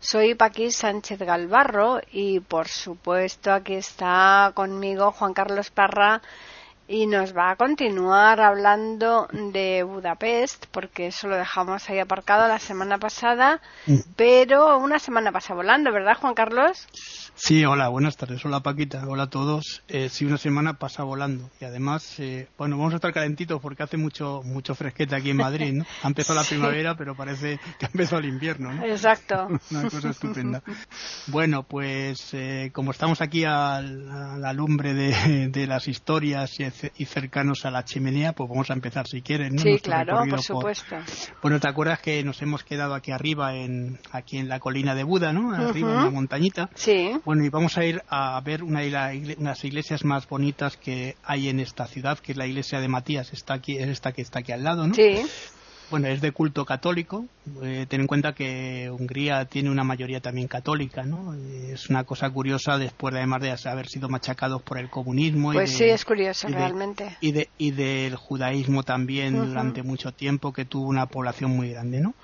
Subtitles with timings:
[0.00, 6.22] Soy Paqui Sánchez Galvarro y por supuesto aquí está conmigo Juan Carlos Parra
[6.88, 12.60] y nos va a continuar hablando de Budapest porque eso lo dejamos ahí aparcado la
[12.60, 13.96] semana pasada, Mm.
[14.14, 16.86] pero una semana pasa volando, ¿verdad Juan Carlos?
[17.38, 18.42] Sí, hola, buenas tardes.
[18.46, 19.82] Hola Paquita, hola a todos.
[19.88, 23.82] Eh, sí, una semana pasa volando y además, eh, bueno, vamos a estar calentitos porque
[23.82, 25.84] hace mucho mucho fresquete aquí en Madrid, ¿no?
[26.02, 28.82] Ha empezado la primavera, pero parece que ha empezado el invierno, ¿no?
[28.86, 29.48] Exacto.
[29.70, 30.62] Una cosa estupenda.
[31.26, 36.64] Bueno, pues eh, como estamos aquí al- a la lumbre de, de las historias y,
[36.96, 39.60] y cercanos a la chimenea, pues vamos a empezar si quieres, ¿no?
[39.60, 40.96] Sí, Nuestro claro, por supuesto.
[41.42, 45.04] Bueno, ¿te acuerdas que nos hemos quedado aquí arriba, en aquí en la colina de
[45.04, 45.52] Buda, ¿no?
[45.54, 46.70] Arriba en la montañita.
[46.74, 47.10] Sí.
[47.26, 50.76] Bueno, y vamos a ir a ver una de la igle- unas iglesias más bonitas
[50.76, 54.12] que hay en esta ciudad, que es la iglesia de Matías, está aquí, es esta
[54.12, 54.94] que está aquí al lado, ¿no?
[54.94, 55.22] Sí.
[55.90, 57.26] Bueno, es de culto católico.
[57.62, 61.34] Eh, ten en cuenta que Hungría tiene una mayoría también católica, ¿no?
[61.34, 65.52] Eh, Es una cosa curiosa después de además de haber sido machacados por el comunismo.
[65.52, 67.16] y Pues de- sí, es curioso y de- realmente.
[67.20, 72.00] Y, de, y del judaísmo también durante mucho tiempo, que tuvo una población muy grande,
[72.00, 72.14] ¿no?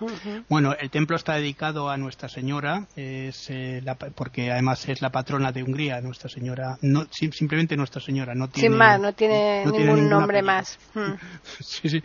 [0.49, 5.11] Bueno, el templo está dedicado a Nuestra Señora, es, eh, la porque además es la
[5.11, 9.13] patrona de Hungría, Nuestra Señora, no sim- simplemente Nuestra Señora, no tiene Sin más, no
[9.13, 10.79] tiene no ningún nombre más.
[10.95, 11.15] Mm.
[11.61, 12.03] Sí, sí.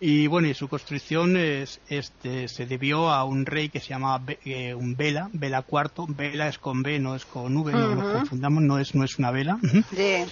[0.00, 4.22] Y bueno, y su construcción es, este, se debió a un rey que se llamaba
[4.44, 6.06] eh, un Vela, Vela IV.
[6.08, 9.18] Vela es con B, no es con V, no nos confundamos, no es, no es
[9.18, 9.58] una vela.
[9.94, 10.24] Sí.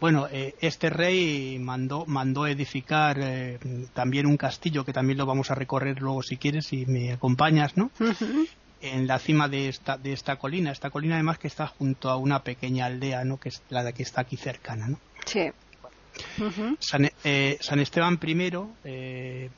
[0.00, 3.58] Bueno, eh, este rey mandó, mandó edificar eh,
[3.94, 7.76] también un castillo que también lo vamos a recorrer luego si quieres, si me acompañas,
[7.76, 7.90] ¿no?
[7.98, 8.46] Ujú.
[8.80, 10.70] En la cima de esta, de esta colina.
[10.70, 13.38] Esta colina además que está junto a una pequeña aldea, ¿no?
[13.38, 15.00] Que es la de que está aquí cercana, ¿no?
[15.26, 15.50] Sí.
[16.78, 18.50] San, eh, San Esteban I
[18.84, 19.50] eh,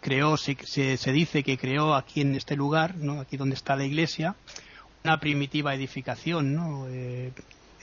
[0.00, 0.56] creó, se,
[0.96, 3.20] se, dice que creó aquí en este lugar, ¿no?
[3.20, 4.36] aquí donde está la iglesia,
[5.04, 6.86] una primitiva edificación, ¿no?
[6.88, 7.32] Eh,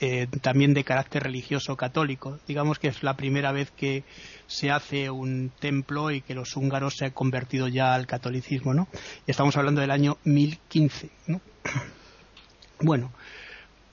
[0.00, 2.38] eh, también de carácter religioso católico.
[2.46, 4.04] Digamos que es la primera vez que
[4.46, 8.88] se hace un templo y que los húngaros se han convertido ya al catolicismo, ¿no?
[9.26, 11.40] Estamos hablando del año 1015, ¿no?
[12.80, 13.12] Bueno,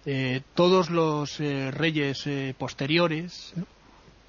[0.06, 3.54] eh, todos los eh, reyes eh, posteriores.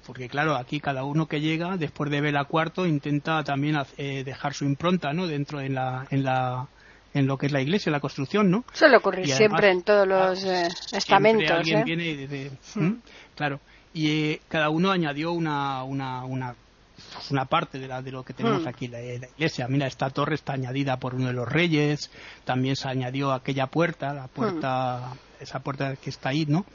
[0.05, 4.53] Porque claro, aquí cada uno que llega después de Vela IV intenta también eh, dejar
[4.53, 5.27] su impronta, ¿no?
[5.27, 6.67] Dentro en la, en la,
[7.13, 8.65] en lo que es la iglesia, la construcción, ¿no?
[8.73, 11.51] Suele ocurrir además, siempre en todos los eh, estamentos.
[11.51, 11.83] alguien ¿eh?
[11.85, 12.83] viene de, de- Mm.
[12.83, 13.01] ¿Mm?
[13.35, 13.59] claro,
[13.93, 16.55] y eh, cada uno añadió una, una, una,
[17.13, 18.67] pues una parte de, la, de lo que tenemos Mm.
[18.67, 19.67] aquí, la, la iglesia.
[19.67, 22.09] Mira, esta torre está añadida por uno de los reyes,
[22.45, 26.65] también se añadió aquella puerta, la puerta, esa puerta que está ahí, ¿no?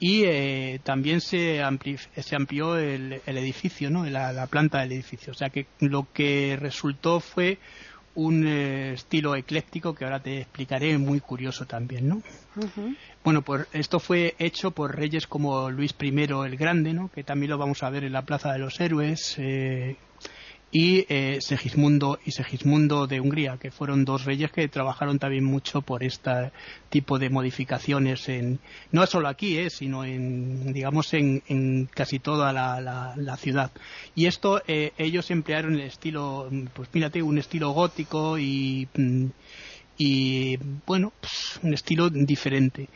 [0.00, 4.04] Y eh, también se, ampli- se amplió el, el edificio, ¿no?
[4.06, 5.32] La, la planta del edificio.
[5.32, 7.58] O sea que lo que resultó fue
[8.14, 12.22] un eh, estilo ecléctico que ahora te explicaré, muy curioso también, ¿no?
[13.22, 17.10] Bueno, pues esto fue hecho por reyes como Luis I el Grande, ¿no?
[17.14, 19.96] que también lo vamos a ver en la Plaza de los Héroes, eh,
[20.72, 25.82] y eh, Segismundo y Segismundo de Hungría, que fueron dos reyes que trabajaron también mucho
[25.82, 26.52] por este
[26.90, 28.60] tipo de modificaciones, en,
[28.92, 33.72] no solo aquí, eh, sino en, digamos, en, en casi toda la, la- la ciudad.
[34.14, 39.26] Y esto eh, ellos emplearon el estilo, pues mírate, un estilo gótico y mm,
[39.98, 40.56] y
[40.86, 42.88] bueno, pues, un estilo diferente.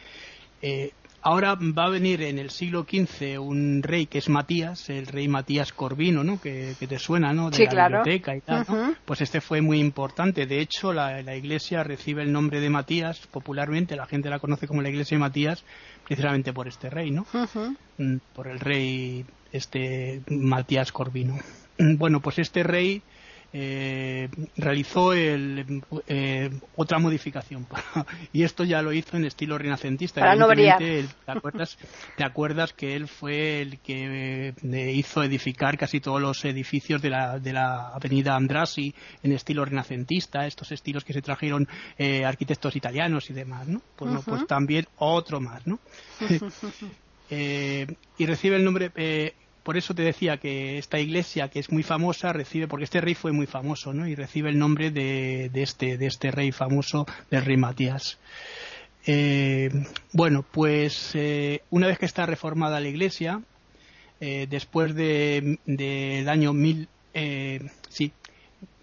[0.62, 0.92] Eh,
[1.24, 5.26] ahora va a venir en el siglo XV un rey que es Matías, el rey
[5.26, 6.40] Matías Corvino, ¿no?
[6.40, 7.50] Que, que te suena, ¿no?
[7.50, 7.98] De Sí, la claro.
[8.04, 8.94] biblioteca y tal, ¿no?
[9.04, 10.46] Pues este fue muy importante.
[10.46, 14.68] De hecho, la, la iglesia recibe el nombre de Matías popularmente, la gente la conoce
[14.68, 15.64] como la iglesia de Matías,
[16.06, 17.26] precisamente por este rey, ¿no?
[17.98, 21.38] Mm, por el rey este Matías Corvino.
[21.78, 23.02] Bueno, pues este rey
[23.56, 27.68] eh, realizó el, eh, otra modificación
[28.32, 30.20] y esto ya lo hizo en estilo renacentista.
[30.20, 31.78] Para no ¿te, acuerdas,
[32.16, 37.10] ¿Te acuerdas que él fue el que eh, hizo edificar casi todos los edificios de
[37.10, 38.92] la, de la avenida Andrasi
[39.22, 43.80] en estilo renacentista, estos estilos que se trajeron eh, arquitectos italianos y demás, ¿no?
[43.94, 45.78] Pues, no, pues también otro más, ¿no?
[47.30, 47.86] Eh,
[48.18, 49.32] y recibe el nombre eh,
[49.64, 53.14] por eso te decía que esta iglesia, que es muy famosa, recibe, porque este rey
[53.14, 54.06] fue muy famoso, ¿no?
[54.06, 58.18] Y recibe el nombre de, de este, de este rey famoso, del rey Matías.
[59.06, 59.70] Eh,
[60.12, 63.42] bueno, pues eh, una vez que está reformada la iglesia,
[64.20, 66.88] eh, después del de, año mil,
[67.88, 68.12] sí,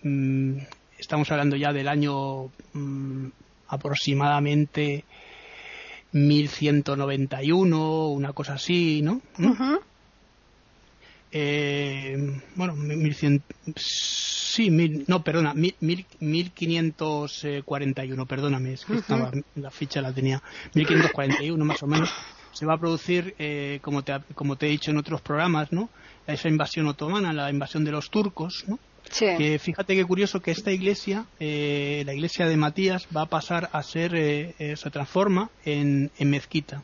[0.04, 0.58] mm,
[1.00, 3.28] estamos hablando ya del año mm,
[3.68, 5.06] aproximadamente
[6.12, 9.22] 1191, una cosa así, ¿no?
[12.56, 13.44] Bueno, 1100,
[14.52, 14.70] Sí,
[15.08, 15.74] no, perdona, mil,
[16.20, 20.44] 1541, perdóname, es que estaba, la ficha la tenía,
[20.74, 22.14] 1541 más o menos,
[22.52, 25.90] se va a producir, eh, como, te, como te he dicho en otros programas, ¿no?
[26.28, 28.78] Esa invasión otomana, la invasión de los turcos, ¿no?
[29.10, 29.28] Sí.
[29.38, 33.70] Que fíjate qué curioso que esta iglesia, eh, la iglesia de Matías, va a pasar
[33.72, 36.84] a ser, eh, se transforma en, en mezquita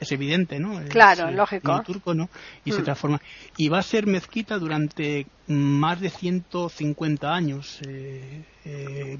[0.00, 0.80] es evidente, ¿no?
[0.88, 1.82] Claro, lógico.
[1.82, 2.28] turco, ¿no?
[2.64, 2.84] Y se mm.
[2.84, 3.20] transforma.
[3.56, 9.18] Y va a ser mezquita durante más de 150 años, eh, eh,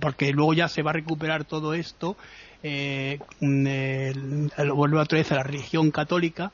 [0.00, 2.16] porque luego ya se va a recuperar todo esto,
[2.62, 6.52] eh, vuelve otra vez a la religión católica.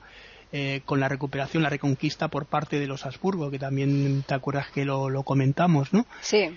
[0.50, 4.70] Eh, con la recuperación, la reconquista por parte de los Habsburgo, que también te acuerdas
[4.70, 6.06] que lo, lo comentamos, ¿no?
[6.22, 6.56] Sí.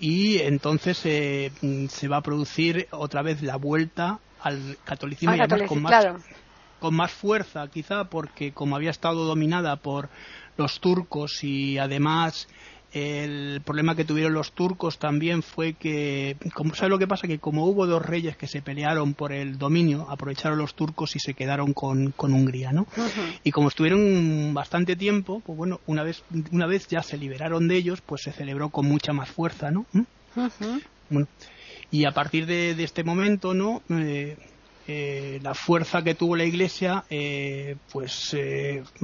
[0.00, 5.34] Y entonces se va a producir otra vez la vuelta al catolicismo,
[5.66, 6.06] con, más,
[6.80, 10.08] con más fuerza, quizá porque como había estado dominada por
[10.56, 12.48] los turcos y además
[12.92, 17.26] el problema que tuvieron los turcos también fue que, como ¿sabes lo que pasa?
[17.26, 21.20] Que como hubo dos reyes que se pelearon por el dominio, aprovecharon los turcos y
[21.20, 22.86] se quedaron con, con Hungría, ¿no?
[23.44, 27.76] Y como estuvieron bastante tiempo, pues bueno, una vez, una vez ya se liberaron de
[27.76, 29.84] ellos, pues se celebró con mucha más fuerza, ¿no?
[31.10, 31.26] Bueno,
[31.90, 34.36] y a partir de, este momento no eh,
[34.86, 38.36] eh, la fuerza que tuvo la iglesia eh, pues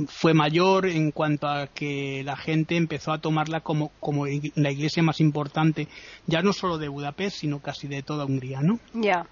[0.08, 5.02] fue mayor en cuanto a que la gente empezó a tomarla como, como la iglesia
[5.02, 5.88] más importante
[6.26, 9.26] ya no solo de Budapest sino casi de toda Hungría no ya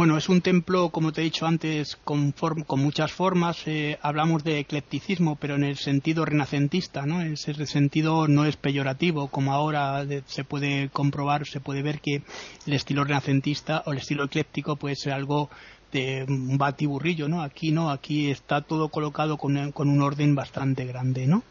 [0.00, 3.58] bueno, es un templo, como te he dicho antes, con, con muchas formas.
[3.66, 7.20] Eh, hablamos de eclecticismo, pero en el sentido renacentista, ¿no?
[7.20, 12.22] Ese sentido no es peyorativo, como ahora se puede comprobar, se puede ver que
[12.66, 15.50] el estilo renacentista o el estilo ecléctico puede ser algo
[15.92, 17.42] de un batiburrillo, ¿no?
[17.42, 21.42] Aquí no, aquí está todo colocado con, un orden bastante grande, ¿no?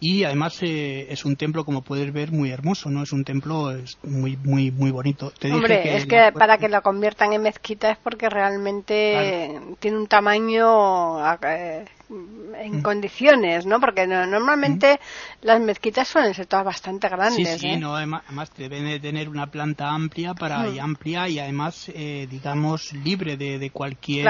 [0.00, 3.70] Y además eh, es un templo como puedes ver muy hermoso no es un templo
[4.02, 8.30] muy muy muy bonito hombre es que para que lo conviertan en mezquita es porque
[8.30, 12.82] realmente tiene un tamaño eh, en mm.
[12.82, 15.46] condiciones no porque normalmente mm.
[15.46, 17.78] las mezquitas suelen ser todas bastante grandes sí sí ¿eh?
[17.78, 18.22] no además,
[18.56, 20.84] deben de tener una planta amplia para y mm.
[20.84, 24.26] amplia y además digamos libre de, de cualquier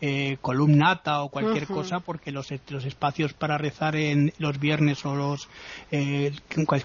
[0.00, 5.14] eh, columnata o cualquier cosa porque los, los espacios para rezar en los viernes o
[5.14, 5.48] los
[5.90, 6.32] eh,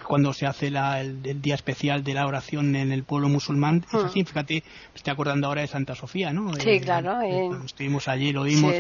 [0.04, 4.24] cuando se hace el, día especial de la oración en el pueblo musulmán es así
[4.24, 7.20] fíjate me estoy acordando ahora de Santa Sofía no sí eh, claro
[7.64, 8.76] estuvimos allí lo vimos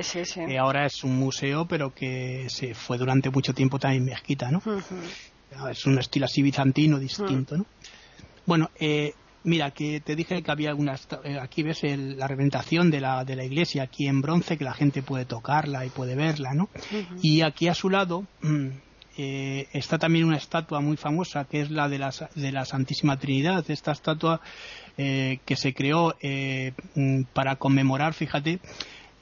[0.60, 4.62] ahora es un museo pero que se fue durante mucho tiempo también mezquita no
[5.70, 7.66] es un estilo así bizantino distinto no
[8.46, 9.14] bueno eh,
[9.45, 11.07] Mira, que te dije que había algunas.
[11.24, 14.74] Eh, aquí ves la reventación de la, de la iglesia, aquí en bronce, que la
[14.74, 16.68] gente puede tocarla y puede verla, ¿no?
[17.22, 18.67] Y aquí a su lado mm,
[19.17, 23.20] eh, está también una estatua muy famosa, que es la de la, de la Santísima
[23.20, 23.63] Trinidad.
[23.70, 24.41] Esta estatua
[24.98, 26.15] eh, que se creó
[26.96, 28.60] mm, para conmemorar, fíjate,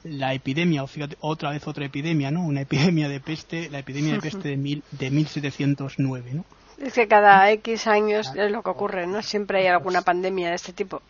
[0.04, 2.46] la epidemia, o fíjate, otra vez otra epidemia, ¿no?
[2.46, 6.44] Una epidemia de peste, la epidemia de peste de, mil, de 1709, ¿no?
[6.78, 9.22] Es que cada X años es lo que ocurre, ¿no?
[9.22, 11.02] Siempre hay alguna pandemia de este tipo.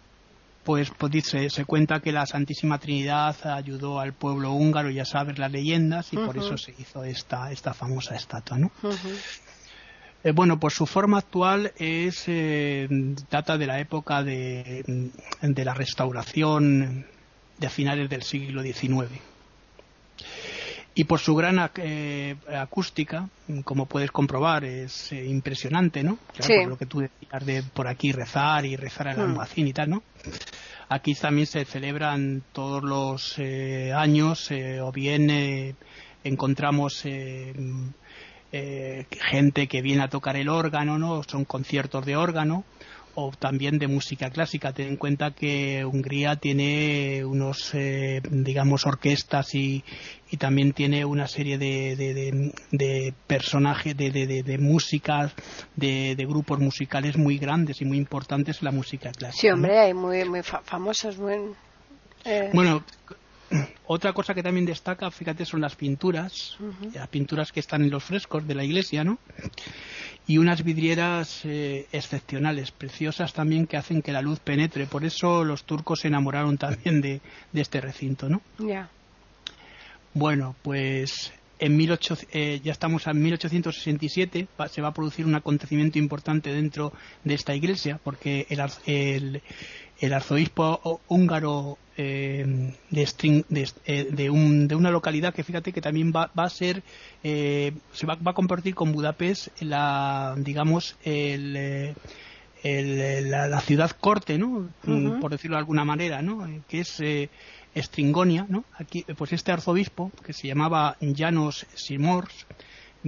[0.64, 5.38] Pues, pues dice, se cuenta que la Santísima Trinidad ayudó al pueblo húngaro, ya sabes
[5.38, 8.70] las leyendas, y por eso se hizo esta, esta famosa estatua, ¿no?
[10.22, 12.88] Eh, bueno, pues su forma actual es eh,
[13.30, 14.82] data de la época de,
[15.42, 17.06] de la restauración
[17.58, 19.10] de finales del siglo XIX
[20.96, 23.28] y por su gran eh, acústica,
[23.64, 26.18] como puedes comprobar, es eh, impresionante, ¿no?
[26.36, 29.40] Por lo que tú decías de por aquí rezar y rezar al mm.
[29.56, 30.04] y tal, ¿no?
[30.88, 34.48] Aquí también se celebran todos los eh, años,
[34.82, 35.76] o bien
[36.22, 37.94] encontramos gente
[39.68, 41.24] que viene a tocar el órgano, ¿no?
[41.24, 42.64] Son conciertos de órgano
[43.14, 44.72] o también de música clásica.
[44.72, 49.84] Ten en cuenta que Hungría tiene unos, eh, digamos, orquestas y,
[50.30, 55.32] y, también tiene una serie de, de, de, personajes, de, de, músicas,
[55.76, 59.40] de, grupos musicales muy grandes y muy importantes en la música clásica.
[59.40, 61.18] Sí, hombre, hay muy, muy famosos.
[61.18, 61.54] Muy,
[62.24, 62.50] eh.
[62.52, 62.84] Bueno,
[63.86, 66.56] otra cosa que también destaca, fíjate, son las pinturas,
[66.92, 69.18] las pinturas que están en los frescos de la iglesia, ¿no?
[70.26, 74.86] Y unas vidrieras eh, excepcionales, preciosas también, que hacen que la luz penetre.
[74.86, 77.20] Por eso los turcos se enamoraron también de,
[77.52, 78.40] este recinto, ¿no?
[78.58, 78.88] Ya.
[80.14, 81.32] Bueno, pues
[81.64, 81.80] en
[82.32, 86.92] eh, ya estamos en 1867, se va a producir un acontecimiento importante dentro
[87.24, 89.42] de esta iglesia, porque el, el,
[90.00, 96.82] el arzobispo húngaro eh, eh, de, una localidad que fíjate que también va, a ser
[97.22, 101.94] eh, se va, a compartir con Budapest la digamos el,
[102.64, 104.70] la, ciudad corte no
[105.20, 107.00] por decirlo de alguna manera no que es
[107.76, 112.46] Stringonia no aquí pues este arzobispo que se llamaba Janos Simors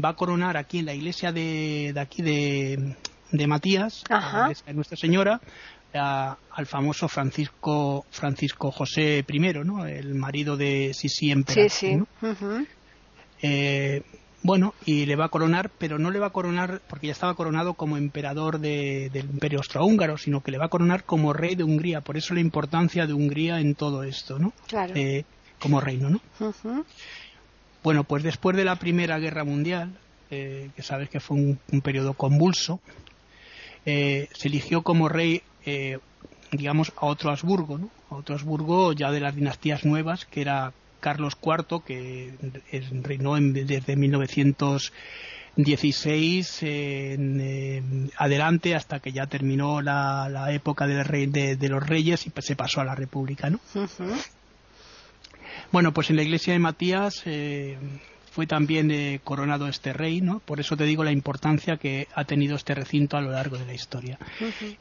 [0.03, 2.97] va a coronar aquí en la iglesia de, aquí de,
[3.33, 4.05] de Matías,
[4.67, 5.41] de Nuestra Señora,
[5.95, 9.87] al famoso Francisco Francisco José I, ¿no?
[9.87, 11.71] El marido de Sisi Emperador.
[11.71, 12.67] Sí, sí.
[13.43, 14.03] Eh,
[14.43, 17.35] bueno, y le va a coronar, pero no le va a coronar porque ya estaba
[17.35, 21.65] coronado como emperador del Imperio Austrohúngaro, sino que le va a coronar como rey de
[21.65, 22.01] Hungría.
[22.01, 24.53] Por eso la importancia de Hungría en todo esto, ¿no?
[24.69, 24.95] Claro.
[24.95, 25.25] Eh,
[25.59, 26.21] como reino, ¿no?
[27.83, 29.97] Bueno, pues después de la Primera Guerra Mundial,
[30.31, 32.81] eh, que sabes que fue un, periodo convulso,
[33.85, 35.99] se eligió como rey eh,
[36.53, 37.91] digamos, a otro Habsburgo, ¿no?
[38.11, 42.33] A otro Habsburgo ya de las dinastías nuevas, que era Carlos IV, que
[43.03, 52.33] reinó desde 1916 en, adelante hasta que ya terminó la, época de, los reyes y
[52.41, 53.61] se pasó a la república, ¿no?
[55.73, 57.79] Bueno, pues en la iglesia de Matías eh,
[58.37, 60.41] fue también eh, coronado este rey, ¿no?
[60.41, 63.65] Por eso te digo la importancia que ha tenido este recinto a lo largo de
[63.65, 64.19] la historia.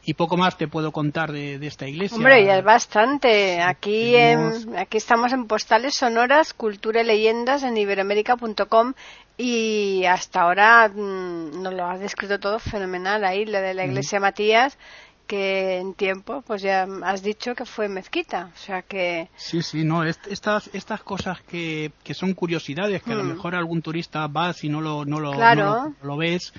[0.04, 2.18] Y poco más te puedo contar de, esta iglesia.
[2.18, 3.62] Hombre, ya es bastante.
[3.62, 8.94] Aquí, aquí estamos en Postales Sonoras, Cultura y Leyendas en iberoamérica.com
[9.38, 14.20] y hasta ahora mm, nos lo has descrito todo fenomenal ahí, lo de la iglesia
[14.20, 14.78] Matías
[15.26, 19.30] que en tiempo, pues ya has dicho que fue mezquita, o sea que...
[19.36, 23.30] Sí, sí, no, estas, estas cosas que, que son curiosidades, que a lo hmm.
[23.30, 26.54] mejor algún turista va si no lo, no lo, no lo ves,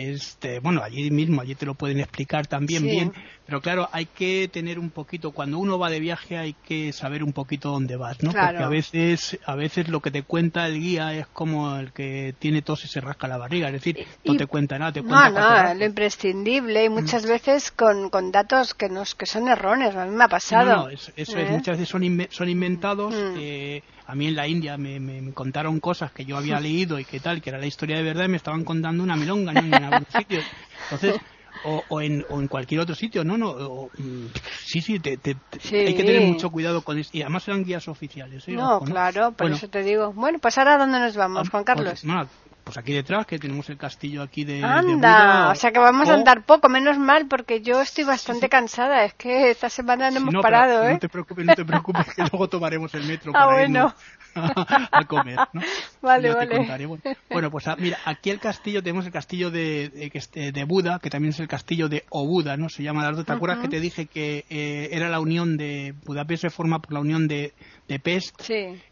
[0.00, 3.12] este, bueno, allí mismo, allí te lo pueden explicar también bien,
[3.50, 7.24] pero claro, hay que tener un poquito, cuando uno va de viaje hay que saber
[7.24, 8.30] un poquito dónde vas, ¿no?
[8.30, 12.32] Porque a veces, a veces lo que te cuenta el guía es como el que
[12.38, 15.30] tiene tos y se rasca la barriga, es decir, no te cuenta nada, te cuenta
[15.30, 16.92] No, no, lo imprescindible y mm.
[16.92, 20.84] muchas veces con, con datos que, nos, que son erróneos, a mí me ha pasado.
[20.84, 21.48] No, eso, es, ¿Eh?
[21.50, 23.34] muchas veces son, son inventados, mm.
[23.36, 27.18] eh, a mí en la India me, contaron cosas que yo había leído y que
[27.18, 30.06] tal, que era la historia de verdad y me estaban contando una milonga en algún
[30.06, 30.40] sitio.
[30.84, 31.20] Entonces,
[31.64, 34.26] o, en, o en cualquier otro sitio, no, no, mm,
[34.64, 37.10] sí, sí, te, hay que tener mucho cuidado con eso.
[37.12, 38.46] Y además eran guías oficiales.
[38.48, 38.52] ¿eh?
[38.52, 40.12] No, claro, por eso te digo.
[40.12, 42.02] Bueno, pues ahora, ¿dónde nos vamos, ah, Juan Carlos?
[42.02, 42.28] Pues,
[42.64, 44.62] pues aquí detrás, que tenemos el castillo aquí de.
[44.62, 49.04] Anda, o sea que vamos a andar poco, menos mal, porque yo estoy bastante cansada.
[49.04, 50.92] Es que esta semana no hemos parado, ¿eh?
[50.92, 53.94] No te preocupes, no te preocupes, que luego tomaremos el metro ah, para bueno.
[54.92, 55.62] a comer, ¿no?
[56.02, 56.88] Vale, vale.
[57.28, 61.10] Bueno, pues ah, mira, aquí el castillo, tenemos el castillo de, de, de, Buda, que
[61.10, 62.68] también es el castillo de Obuda, ¿no?
[62.68, 65.94] Se llama ¿Te acuerdas que te dije que eh, era la unión de.
[66.04, 67.52] Budapest se forma por la unión de,
[67.88, 68.40] de Pest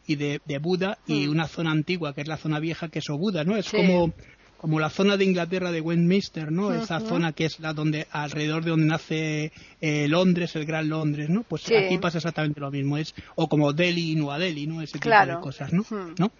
[0.06, 1.30] y de, de Buda y mm.
[1.30, 3.56] una zona antigua, que es la zona vieja, que es Obuda, ¿no?
[3.56, 4.12] Es como
[4.58, 6.74] como la zona de Inglaterra de Westminster, ¿no?
[6.74, 11.30] Esa zona que es la donde alrededor de donde nace eh, Londres, el Gran Londres,
[11.30, 11.44] ¿no?
[11.44, 14.82] Pues aquí pasa exactamente lo mismo, es o como Delhi y Nueva Delhi, ¿no?
[14.82, 15.86] Ese tipo de cosas, ¿no?
[16.18, 16.32] ¿No?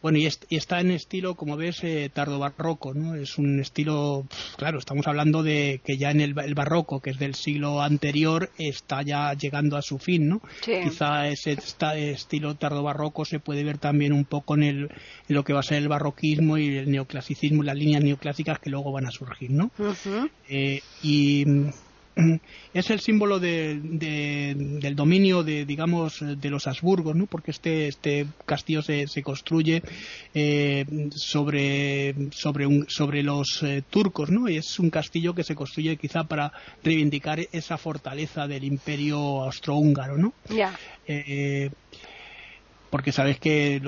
[0.03, 3.15] bueno, y, está en estilo, como ves, eh, tardo barroco, ¿no?
[3.15, 4.27] Es un estilo,
[4.57, 9.03] claro, estamos hablando de que ya en el, barroco, que es del siglo anterior, está
[9.03, 10.41] ya llegando a su fin, ¿no?
[10.65, 11.57] Quizá ese
[11.95, 14.91] estilo tardo barroco se puede ver también un poco en, el,
[15.29, 18.93] lo que va a ser el barroquismo y el neoclasicismo, las líneas neoclásicas que luego
[18.93, 19.71] van a surgir, ¿no?
[20.49, 21.45] Eh, y
[22.75, 27.27] es el símbolo del dominio de digamos de los Habsburgos ¿no?
[27.27, 29.83] porque este este castillo se, se construye
[30.35, 30.85] eh,
[31.15, 35.97] sobre sobre un, sobre los eh, turcos no y es un castillo que se construye
[35.97, 40.79] quizá para reivindicar esa fortaleza del imperio austrohúngaro no Ya.
[41.07, 41.71] Eh,
[42.91, 43.81] porque sabes que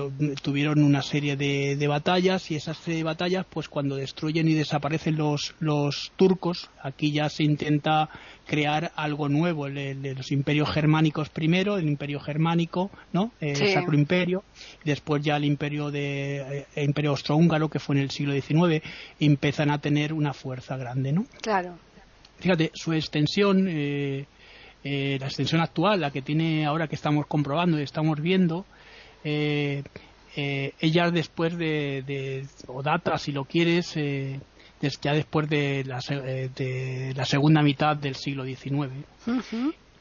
[0.42, 6.12] tuvieron una serie de, batallas y esas batallas, pues cuando destruyen y desaparecen los, los
[6.16, 8.09] turcos, aquí ya se intenta
[8.47, 13.32] crear algo nuevo, el, los imperios germánicos primero, el imperio germánico, ¿no?
[13.40, 14.44] El Sacro Imperio,
[14.85, 18.82] y después ya el imperio de eh, imperio austrohúngaro, que fue en el siglo XIX,
[19.18, 21.26] empiezan a tener una fuerza grande, ¿no?
[21.40, 21.76] Claro.
[22.38, 24.26] Fíjate, su extensión, eh,
[24.85, 28.66] eh, la extensión actual, la que tiene ahora que estamos comprobando y estamos viendo,
[29.25, 29.83] eh,
[30.37, 34.41] eh, ella después de, o data si lo quieres eh,
[35.00, 38.91] ya después de la, de la, segunda mitad del siglo XIX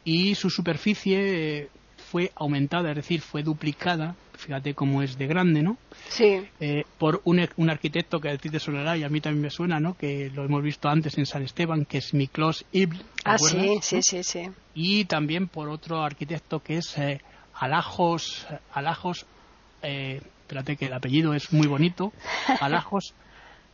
[0.03, 5.77] y su superficie fue aumentada es decir fue duplicada fíjate cómo es de grande no
[6.07, 6.47] sí.
[6.97, 9.79] Por un, un, arquitecto que a ti te sonará y a mí también me suena
[9.79, 13.77] no que lo hemos visto antes en San Esteban que es Miklos Ibl ah sí
[13.81, 14.49] sí sí sí.
[14.73, 16.97] Y también por otro arquitecto que es
[17.61, 19.27] Alajos, Alajos,
[19.83, 22.11] eh, espérate que el apellido es muy bonito,
[22.59, 23.13] Alajos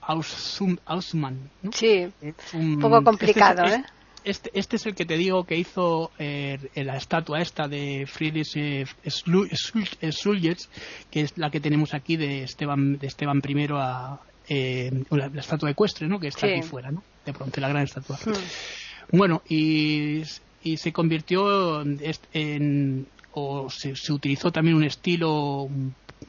[0.02, 1.50] Ausman.
[1.72, 2.12] Sí,
[2.54, 3.84] un poco complicado, este ¿eh?
[4.26, 8.58] Este, este, es el que te digo que hizo eh, la estatua esta de Friedrich
[8.58, 8.86] eh,
[11.10, 15.72] que es la que tenemos aquí de Esteban, de Esteban I a, eh, la, estatua
[15.72, 16.20] ecuestre, ¿no?
[16.20, 17.04] Que está aquí fuera, ¿no?
[17.26, 18.18] De pronto, la gran estatua.
[18.18, 19.18] Hmm.
[19.18, 20.24] Bueno, y,
[20.64, 21.82] y se convirtió
[22.34, 25.70] en, o se, utilizó también un estilo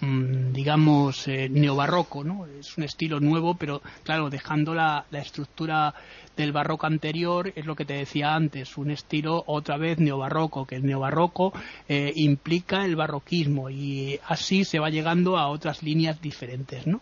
[0.00, 5.94] mm, digamos eh, neobarroco no es un estilo nuevo pero claro dejando la, estructura
[6.36, 10.76] del barroco anterior es lo que te decía antes un estilo otra vez neobarroco que
[10.76, 11.52] el neobarroco
[11.88, 17.00] eh, implica el barroquismo y así se va llegando a otras líneas diferentes no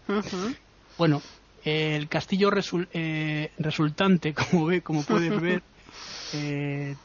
[0.96, 1.20] bueno
[1.64, 2.50] el castillo
[2.92, 5.62] eh, resultante como ve como puedes ver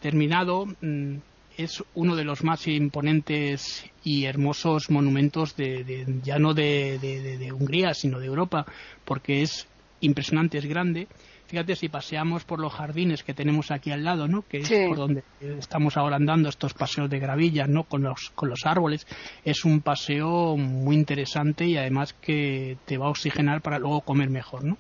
[0.02, 1.18] terminado mm,
[1.58, 8.20] es uno de los más imponentes y hermosos monumentos de, ya no de, Hungría, sino
[8.20, 8.66] de Europa,
[9.06, 9.68] porque es
[10.00, 11.08] impresionante, es grande.
[11.52, 14.44] Fíjate si paseamos por los jardines que tenemos aquí al lado, ¿no?
[14.48, 17.84] Que es por donde estamos ahora andando estos paseos de gravilla, ¿no?
[17.84, 19.06] Con los con los árboles.
[19.44, 24.30] Es un paseo muy interesante y además que te va a oxigenar para luego comer
[24.30, 24.78] mejor, ¿no?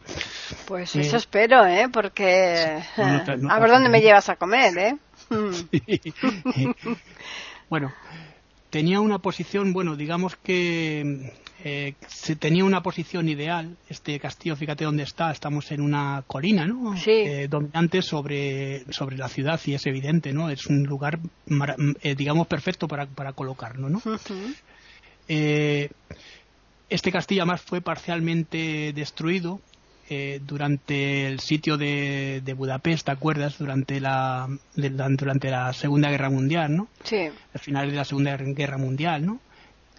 [0.65, 1.89] Pues eso eh, espero, ¿eh?
[1.91, 4.98] Porque a ver dónde me llevas a comer, ¿eh?
[7.69, 7.91] bueno,
[8.72, 11.32] tenía una posición, bueno, digamos que
[11.64, 13.78] eh, se tenía una posición ideal.
[13.88, 16.96] Este castillo, fíjate dónde está, estamos en una colina, ¿no?
[17.06, 20.50] Eh, dominante sobre, sobre la ciudad y es evidente, ¿no?
[20.50, 21.20] Es un lugar,
[22.02, 24.02] eh, digamos, perfecto para, para colocarlo, ¿no?
[26.90, 29.62] este castillo además fue parcialmente destruido
[30.10, 33.58] eh, durante el sitio de, Budapest, ¿te acuerdas?
[33.58, 36.88] Durante la, durante la Segunda Guerra Mundial, ¿no?
[37.04, 37.30] Sí.
[37.54, 39.40] Al final de la Segunda Guerra Mundial, ¿no?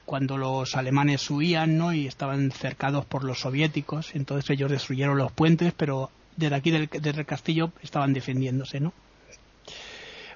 [0.05, 1.93] Cuando los alemanes huían, ¿no?
[1.93, 6.89] Y estaban cercados por los soviéticos, entonces ellos destruyeron los puentes, pero desde aquí del,
[6.93, 8.93] el castillo estaban defendiéndose, ¿no?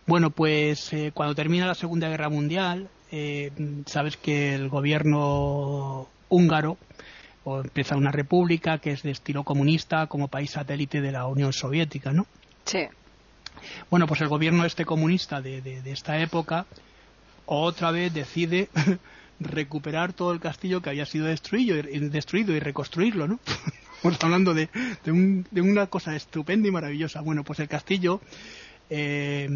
[0.07, 3.51] Bueno, pues eh, cuando termina la Segunda Guerra Mundial, eh,
[3.87, 6.79] sabes que el gobierno húngaro
[7.49, 11.53] o empieza una república que es de estilo comunista como país satélite de la Unión
[11.53, 12.27] Soviética, ¿no?
[12.65, 12.89] Sí.
[13.89, 16.67] Bueno, pues el gobierno este comunista de, de, esta época
[17.47, 18.69] otra vez decide
[19.41, 21.77] recuperar todo el castillo que había sido destruido,
[22.11, 23.39] destruido y reconstruirlo, ¿no?
[23.97, 24.69] Estamos hablando de,
[25.05, 27.21] de, una cosa estupenda y maravillosa.
[27.21, 28.21] Bueno, pues el castillo
[28.91, 29.49] eh,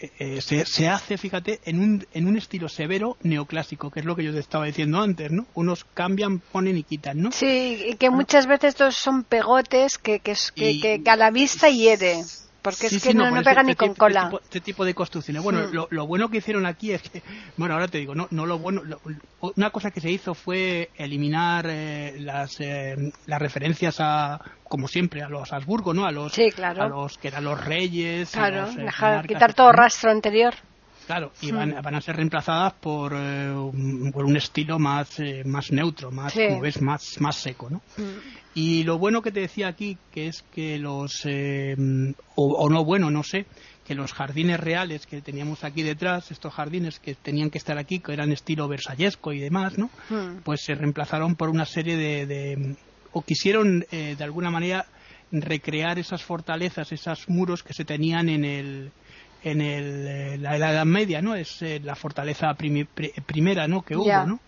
[0.00, 4.24] eh, se, hace, fíjate, en un, en un estilo severo neoclásico, que es lo que
[4.24, 5.46] yo te estaba diciendo antes, ¿no?
[5.54, 7.32] Unos cambian, ponen y quitan, ¿no?
[7.32, 11.68] Sí, y que muchas veces estos son pegotes que, que, que, que a la vista
[11.68, 12.22] hiere
[12.64, 14.30] porque es que no, no, pega ni con cola.
[14.42, 15.42] Este tipo, de construcciones.
[15.42, 15.86] Bueno, mm.
[15.90, 17.22] lo, bueno que hicieron aquí es que,
[17.58, 18.80] bueno, ahora te digo, no, no lo bueno,
[19.40, 22.96] una cosa que se hizo fue eliminar eh, las, eh,
[23.26, 26.06] las referencias a, como siempre, a los Habsburgo, ¿no?
[26.06, 28.30] A los, a los que eran los reyes.
[28.30, 30.54] Claro, eh, dejar, quitar todo rastro anterior.
[31.06, 31.82] Claro, y van, mm.
[31.82, 36.34] van, a ser reemplazadas por, por un estilo más, más neutro, más,
[36.80, 37.82] más, más seco, ¿no?
[37.98, 38.43] Mm.
[38.54, 41.74] Y lo bueno que te decía aquí, que es que los, eh,
[42.36, 43.46] o, no bueno, no sé,
[43.84, 47.98] que los jardines reales que teníamos aquí detrás, estos jardines que tenían que estar aquí,
[47.98, 49.90] que eran estilo versallesco y demás, ¿no?
[50.08, 50.38] Hmm.
[50.44, 52.76] Pues se reemplazaron por una serie de,
[53.12, 54.86] o quisieron eh, de alguna manera
[55.32, 58.92] recrear esas fortalezas, esos muros que se tenían en el,
[59.42, 61.34] en el, eh, la, Edad Media, ¿no?
[61.34, 63.82] Es la fortaleza primera, ¿no?
[63.82, 64.38] Que hubo, ¿no?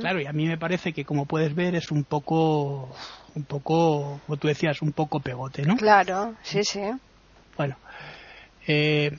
[0.00, 2.90] Claro, y a mí me parece que como puedes ver es un poco
[3.34, 5.76] un poco, como tú decías, un poco pegote, ¿no?
[5.76, 6.80] Claro, sí, sí.
[7.56, 7.76] Bueno,
[8.66, 9.18] eh,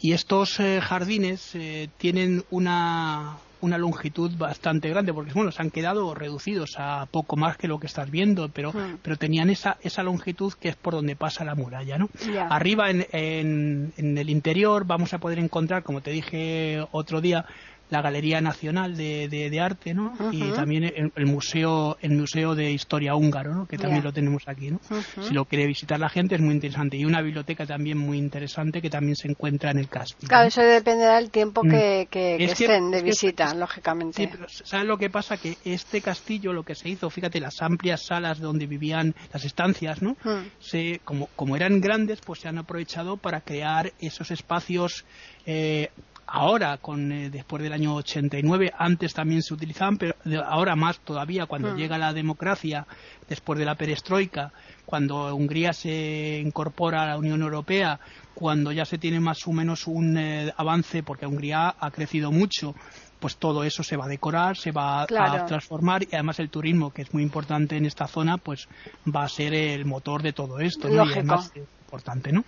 [0.00, 5.70] y estos eh, jardines eh, tienen una, una longitud bastante grande, porque bueno, se han
[5.70, 8.98] quedado reducidos a poco más que lo que estás viendo, pero, Hmm.
[9.02, 12.08] pero tenían esa, esa longitud que es por donde pasa la muralla, ¿no?
[12.32, 12.46] Ya.
[12.48, 17.46] Arriba en, en, en el interior vamos a poder encontrar, como te dije otro día,
[17.94, 20.12] la Galería Nacional de, de- de Arte, ¿no?
[20.32, 23.66] Y también el, el museo el museo de Historia húngaro, ¿no?
[23.66, 24.80] Que también lo tenemos aquí, ¿no?
[25.22, 28.82] Si lo quiere visitar la gente es muy interesante y una biblioteca también muy interesante
[28.82, 30.28] que también se encuentra en el castillo.
[30.28, 30.48] Claro, ¿no?
[30.48, 31.70] eso dependerá del tiempo Mm.
[31.70, 34.22] que, que- que Es que- estén de es que- visita, es- lógicamente.
[34.22, 35.36] Sí, pero ¿sabes lo que pasa?
[35.36, 40.02] Que este castillo, lo que se hizo, fíjate, las amplias salas donde vivían las estancias,
[40.02, 40.16] ¿no?
[40.24, 40.48] Mm.
[40.58, 45.04] Se, como, como eran grandes, pues se han aprovechado para crear esos espacios
[45.46, 45.90] eh,
[46.26, 50.14] ahora, con eh, después del año 89, antes también se utilizaban, pero
[50.46, 51.76] ahora más todavía, cuando Mm.
[51.76, 52.86] llega la democracia,
[53.28, 54.52] después de la perestroika,
[54.86, 57.98] cuando Hungría se incorpora a la Unión Europea,
[58.34, 62.74] cuando ya se tiene más o menos un eh, avance, porque Hungría ha crecido mucho,
[63.20, 65.42] pues todo eso se va a decorar, se va a- Claro.
[65.42, 68.66] a transformar y además el turismo, que es muy importante en esta zona, pues
[69.14, 70.88] va a ser el motor de todo esto.
[70.88, 71.04] ¿no?
[71.06, 71.50] Y además
[71.94, 72.44] importante, ¿no?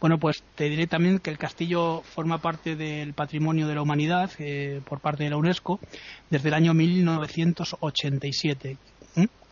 [0.00, 4.30] Bueno, pues te diré también que el castillo forma parte del patrimonio de la humanidad
[4.38, 5.80] eh, por parte de la UNESCO
[6.30, 8.76] desde el año 1987.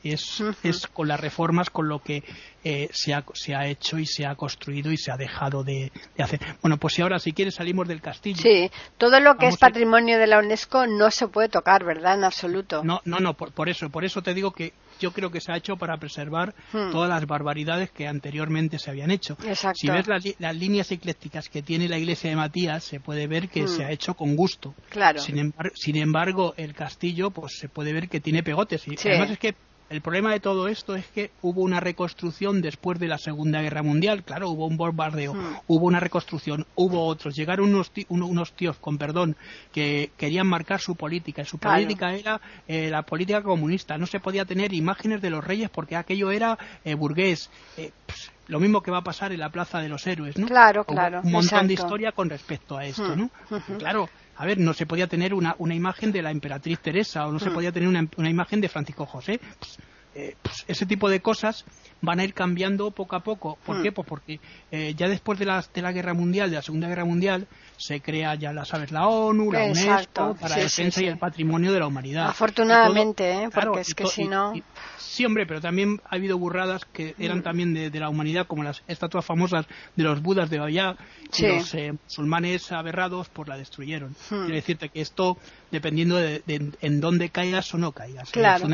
[0.05, 2.23] Es, es con las reformas con lo que
[2.65, 5.91] eh, se, ha, se ha hecho y se ha construido y se ha dejado de,
[6.17, 6.41] de hacer.
[6.61, 8.41] Bueno, pues si ahora si quieres salimos del castillo.
[8.41, 12.15] Sí, todo lo que es a- patrimonio de la UNESCO no se puede tocar, ¿verdad?
[12.15, 12.83] En absoluto.
[12.85, 15.51] No, no, no, por, por eso, por eso te digo que yo creo que se
[15.53, 16.93] ha hecho para preservar Hmm.
[16.93, 19.37] todas las barbaridades que anteriormente se habían hecho.
[19.45, 19.79] Exacto.
[19.81, 23.49] Si ves las, las líneas eclécticas que tiene la iglesia de Matías, se puede ver
[23.49, 23.69] que Hmm.
[23.69, 24.75] se ha hecho con gusto.
[24.91, 25.19] Claro.
[25.21, 28.87] Sin, embar- sin embargo, el castillo, pues se puede ver que tiene pegotes.
[28.87, 29.09] Y Sí.
[29.09, 29.55] además es que
[29.91, 33.83] el problema de todo esto es que hubo una reconstrucción después de la Segunda Guerra
[33.83, 34.23] Mundial.
[34.25, 35.57] Claro, hubo un bombardeo, Hmm.
[35.67, 37.35] hubo una reconstrucción, hubo otros.
[37.35, 39.37] Llegaron unos, uno- unos tíos, con perdón,
[39.73, 41.43] que querían marcar su política.
[41.43, 41.77] Y su Claro.
[41.77, 43.99] política era eh, la política comunista.
[43.99, 47.51] No se podía tener imágenes de los reyes porque aquello era eh, burgués.
[47.77, 50.47] Eh, pues, lo mismo que va a pasar en la Plaza de los Héroes, ¿no?
[50.47, 53.19] Claro, Hubo claro, Un montón de historia con respecto a esto, Hmm.
[53.19, 53.31] ¿no?
[53.79, 57.33] Claro, a ver, no se podía tener una, una imagen de la emperatriz Teresa o
[57.33, 57.55] no se Hmm.
[57.55, 59.41] podía tener una, una imagen de Francisco José.
[59.59, 59.79] Pues,
[60.15, 61.65] eh, pues, ese tipo de cosas
[62.01, 63.57] van a ir cambiando poco a poco.
[63.65, 63.83] ¿Por Hmm.
[63.83, 63.93] qué?
[63.93, 67.05] Pues porque eh, ya después de la, de la Guerra Mundial, de la Segunda Guerra
[67.05, 67.47] Mundial,
[67.77, 71.07] se crea, ya la sabes, la ONU, la Exacto, UNESCO, para sí, la defensa sí.
[71.07, 72.29] y el patrimonio de la humanidad.
[72.29, 73.49] Afortunadamente, todo- ¿eh?
[73.51, 74.53] claro, porque es que si no...
[74.99, 77.43] Sí, hombre, pero también ha habido burradas que eran Mm.
[77.43, 80.97] también de, de la humanidad, como las estatuas famosas de los budas de Bayá,
[81.31, 81.45] Sí.
[81.45, 84.11] y los eh, musulmanes aberrados pues la destruyeron.
[84.11, 84.15] Mm.
[84.29, 85.37] Quiero decirte que esto,
[85.71, 88.31] dependiendo de, de- en dónde caigas o no caigas.
[88.31, 88.67] Claro.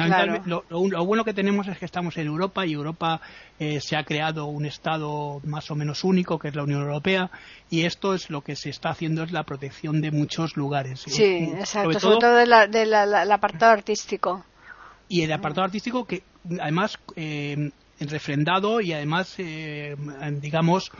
[0.44, 3.20] Lo, lo- lo bueno que tenemos es que estamos en Europa y Europa
[3.58, 7.30] eh, se ha creado un Estado más o menos único, que es la Unión Europea,
[7.70, 11.00] y esto es lo que se está haciendo, es la protección de muchos lugares.
[11.06, 14.44] Sí, Y, exacto, sobre todo, de la- de la- apartado artístico.
[15.08, 16.22] y el apartado artístico que
[16.60, 19.96] además eh, refrendado y además eh,
[20.40, 20.90] digamos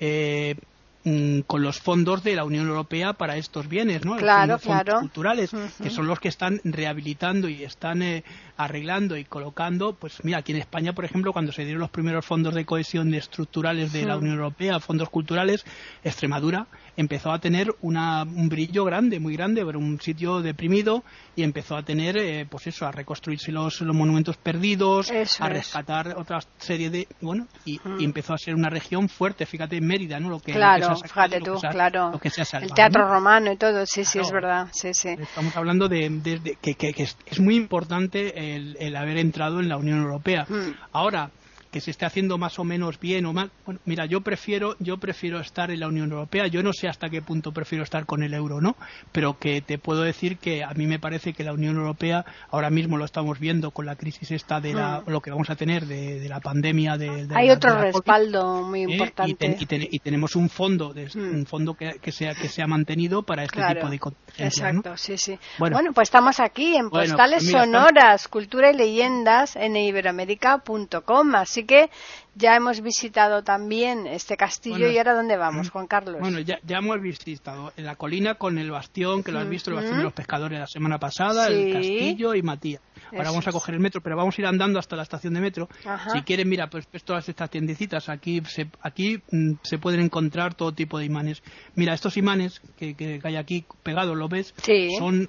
[0.00, 0.56] eh,
[1.04, 4.16] mm, con los fondos de la Unión Europea para estos bienes, ¿no?
[4.16, 5.00] Claro, Los fondos claro.
[5.00, 5.50] culturales,
[5.82, 8.24] que son los que están rehabilitando y están eh,
[8.56, 12.24] arreglando y colocando, pues mira, aquí en España, por ejemplo, cuando se dieron los primeros
[12.24, 14.16] fondos de cohesión estructurales de la.
[14.16, 15.64] Unión Europea, fondos culturales,
[16.04, 21.02] Extremadura empezó a tener una, un brillo grande, muy grande, era un sitio deprimido
[21.34, 25.46] y empezó a tener, eh, pues eso, a reconstruirse los, los monumentos perdidos, Eso a
[25.48, 25.52] es.
[25.54, 28.00] rescatar otra serie de, bueno, y, Mm.
[28.00, 30.28] y empezó a ser una región fuerte, fíjate en Mérida, ¿no?
[30.28, 32.20] Lo que, lo que Claro, fíjate tú, ha- claro.
[32.22, 33.14] salvado, El teatro ¿no?
[33.14, 35.08] romano y todo, sí, sí, es verdad, sí, sí.
[35.18, 39.16] Estamos hablando de, de- de- que, que- que es, es muy importante el, el haber
[39.18, 40.46] entrado en la Unión Europea.
[40.48, 40.70] Mm.
[40.92, 41.30] Ahora
[41.72, 44.98] que se esté haciendo más o menos bien o mal, bueno, mira, yo prefiero yo
[44.98, 46.46] prefiero estar en la Unión Europea.
[46.46, 48.76] Yo no sé hasta qué punto prefiero estar con el euro, ¿no?
[49.10, 52.70] Pero que te puedo decir que a mí me parece que la Unión Europea ahora
[52.70, 55.10] mismo lo estamos viendo con la crisis esta de la, Mm.
[55.10, 57.76] lo que vamos a tener de, de la pandemia de, de Hay la- otro de
[57.76, 57.94] la COVID.
[57.96, 58.86] respaldo muy ¿eh?
[58.88, 59.34] Y, importante.
[59.34, 61.34] ten- y ten- y tenemos un fondo de- Mm.
[61.36, 64.62] un fondo que, que sea que se ha mantenido para este Claro, tipo de contingencias,
[64.74, 64.80] ¿no?
[64.80, 65.38] Exacto, sí, sí.
[65.58, 65.76] Bueno.
[65.76, 71.34] Bueno, pues estamos aquí en Bueno, Postales pues mira, Sonoras, Cultura y Leyendas en iberoamérica.com.
[71.34, 71.90] Así que
[72.34, 76.20] ya hemos visitado también este castillo Bueno, y ahora dónde vamos, Juan Carlos.
[76.20, 79.76] Bueno, ya, ya hemos visitado la colina con el bastión, que lo has visto, el
[79.76, 81.52] bastión de los pescadores la semana pasada, Sí.
[81.54, 82.82] el castillo y Matías.
[83.10, 85.34] Ahora Eso vamos a coger el metro, pero vamos a ir andando hasta la estación
[85.34, 85.68] de metro.
[85.84, 86.10] Ajá.
[86.10, 90.54] Si quieren, mira, pues ves todas estas tiendecitas, aquí se, aquí mm, se pueden encontrar
[90.54, 91.42] todo tipo de imanes.
[91.74, 94.54] Mira, estos imanes que, que hay aquí pegados, ¿lo ves?
[94.62, 94.88] Sí.
[94.98, 95.28] Son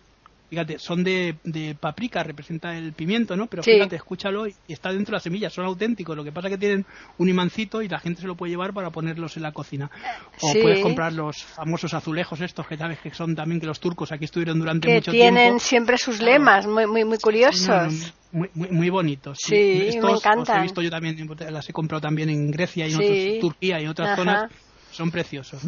[0.53, 3.47] fíjate, son de, de, paprika, representa el pimiento, ¿no?
[3.47, 6.15] Pero fíjate, escúchalo y está dentro de las semillas, son auténticos.
[6.15, 6.85] Lo que pasa es que tienen
[7.17, 9.89] un imancito y la gente se lo puede llevar para ponerlos en la cocina.
[10.41, 14.11] O puedes comprar los famosos azulejos estos que sabes que son también que los turcos
[14.11, 15.35] aquí estuvieron durante mucho tiempo.
[15.35, 18.13] Que tienen siempre sus lemas, muy, muy, muy curiosos.
[18.31, 19.39] muy, muy, muy, bonitos.
[19.41, 20.59] Sí, me encantan.
[20.59, 21.17] he visto yo también,
[21.49, 24.51] las he comprado también en Grecia y en Turquía y en otras zonas
[24.93, 25.61] son preciosos.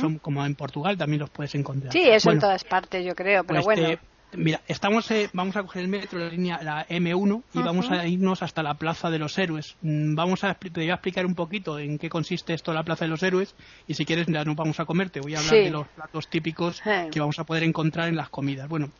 [0.00, 1.92] Son como en Portugal también los puedes encontrar.
[1.92, 3.98] Sí, eso en todas partes, yo creo, pero pues bueno.
[4.32, 8.06] Mira, estamos, eh, vamos a coger el metro, la línea, la M1, y vamos a
[8.06, 9.76] irnos hasta la Plaza de los Héroes.
[9.82, 13.04] Mm, vamos a, te voy a explicar un poquito en qué consiste esto la Plaza
[13.04, 13.54] de los Héroes,
[13.86, 16.28] y si quieres ya nos vamos a comer, te voy a hablar de los platos
[16.28, 18.68] típicos que vamos a poder encontrar en las comidas.
[18.68, 18.90] Bueno,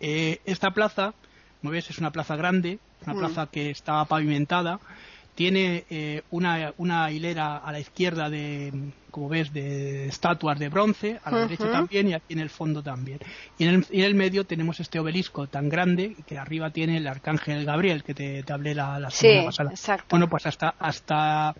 [0.00, 1.14] eh, esta plaza,
[1.60, 3.18] como ves, es una plaza grande, una mm.
[3.18, 4.80] plaza que está pavimentada,
[5.34, 8.72] tiene eh, una, una, hilera a la izquierda de,
[9.10, 12.82] como ves, de estatuas de bronce, a la derecha también y aquí en el fondo
[12.82, 13.18] también.
[13.58, 18.02] Y en el, medio tenemos este obelisco tan grande que arriba tiene el arcángel Gabriel,
[18.04, 19.70] que te, hablé la, la semana pasada.
[19.70, 20.06] Exacto.
[20.10, 21.54] Bueno, pues hasta, hasta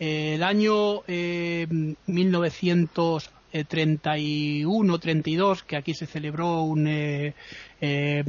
[0.00, 1.66] eh, el año eh,
[2.06, 6.86] 1900 31, 32, que aquí se celebró un...
[6.86, 7.34] Eh,
[7.80, 8.24] eh,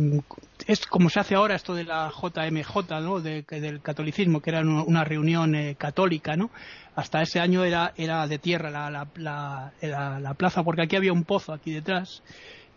[0.68, 3.20] es como se hace ahora esto de la JMJ, ¿no?
[3.20, 6.52] del catolicismo, que era una reunión eh, católica, ¿no?
[6.96, 11.24] Hasta ese año era, era de tierra la, la, la plaza, porque aquí había un
[11.24, 12.22] pozo aquí detrás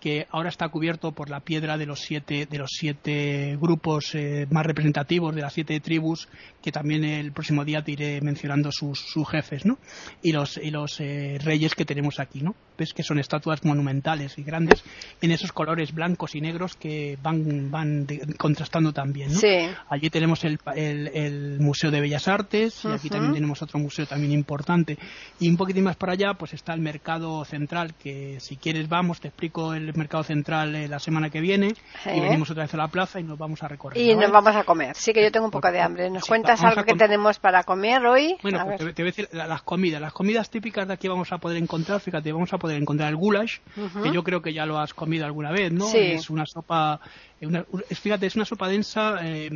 [0.03, 4.49] que ahora está cubierto por la piedra de los siete, de los siete grupos eh,
[4.51, 6.29] más representativos, de las siete tribus,
[6.61, 9.79] que también el próximo día te iré mencionando sus, sus jefes, ¿no?
[10.21, 12.57] Y los, y los eh, reyes que tenemos aquí, ¿no?
[12.83, 14.83] Ves que son estatuas monumentales y grandes
[15.21, 19.39] en esos colores blancos y negros que van, van contrastando también, ¿no?
[19.39, 19.69] Sí.
[19.89, 24.33] Allí tenemos el, el, Museo de Bellas Artes y aquí también tenemos otro museo también
[24.33, 24.99] importante.
[25.39, 29.21] Y un poquitín más para allá, pues está el mercado central, que si quieres vamos,
[29.21, 32.79] te explico el mercado central eh, la semana que viene y venimos otra vez a
[32.79, 33.97] la plaza y nos vamos a recorrer.
[33.97, 34.97] Y nos vamos a comer.
[34.97, 36.11] Sí que yo tengo un poco de hambre.
[36.11, 38.37] ¿Nos cuentas algo que tenemos para comer hoy?
[38.43, 40.01] Bueno, pues te, voy a decir las comidas.
[40.01, 43.17] Las comidas típicas de aquí vamos a poder encontrar, fíjate, vamos a poder encontrar el
[43.17, 43.59] goulash,
[44.03, 45.89] que yo creo que ya lo has comido alguna vez, ¿no?
[45.95, 47.01] Es una sopa,
[47.41, 49.51] una, fíjate, es una sopa densa eh,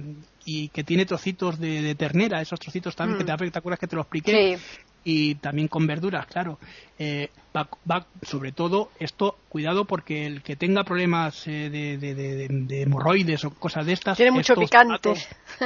[0.45, 3.51] y que tiene trocitos de, ternera, esos trocitos también, que te, mm.
[3.51, 4.57] te acuerdas que te lo expliqué.
[4.57, 4.63] Sí
[5.09, 6.59] y también con verduras, claro.
[6.99, 13.45] Eh, va, sobre todo esto, cuidado porque el que tenga problemas eh, de, de, hemorroides
[13.45, 15.15] o cosas de estas, tiene mucho picante.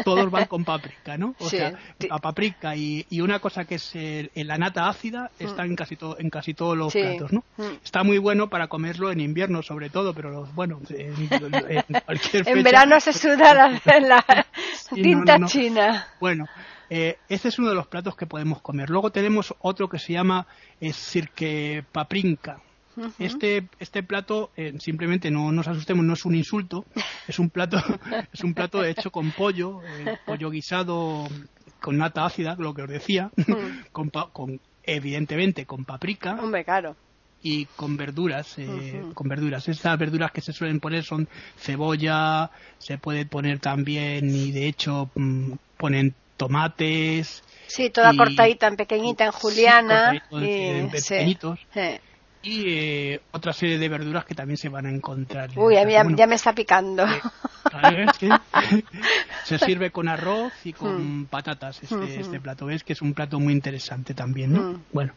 [0.04, 1.34] todos van con paprika, ¿no?
[1.38, 3.94] O sea, la paprika y, y, una cosa que es
[4.34, 5.46] la nata ácida mm.
[5.46, 7.42] está en casi todo, en casi todos los platos, ¿no?
[7.56, 7.76] Mm.
[7.82, 11.16] Está muy bueno para comerlo en invierno sobre todo, pero bueno, en,
[12.04, 14.46] cualquier En verano se suda la, la
[14.94, 16.08] tinta china.
[16.20, 16.46] Bueno,
[16.90, 18.90] eh, este es uno de los platos que podemos comer.
[18.90, 20.46] Luego tenemos otro que se llama
[20.80, 22.60] eh, sirke paprinka.
[23.18, 26.84] Este, este plato, eh, simplemente no nos asustemos, no es un insulto,
[27.28, 27.78] es un plato,
[28.32, 29.80] es un plato hecho con pollo,
[30.26, 31.26] pollo guisado
[31.80, 33.30] con nata ácida, lo que os decía,
[33.92, 36.38] con, con, evidentemente con paprika.
[36.42, 36.96] Hombre, claro
[37.42, 38.56] y con verduras,
[39.14, 39.66] con verduras.
[39.66, 41.26] Estas verduras que se suelen poner son
[41.56, 47.44] cebolla, se puede poner también y de hecho mm, ponen tomates.
[47.66, 50.22] Sí, toda cortadita en pequeñita, en juliana.
[50.30, 51.60] y, pequeñitos.
[52.42, 55.50] Y eh, otra serie de verduras que también se van a encontrar.
[55.56, 57.04] Uy, ya, ya, me está picando.
[59.44, 61.26] se sirve con arroz y con hmm.
[61.26, 62.42] patatas este, hmm, este hmm.
[62.42, 62.64] plato.
[62.64, 64.80] Ves que es un plato muy interesante también, ¿no?
[64.90, 65.12] Bueno,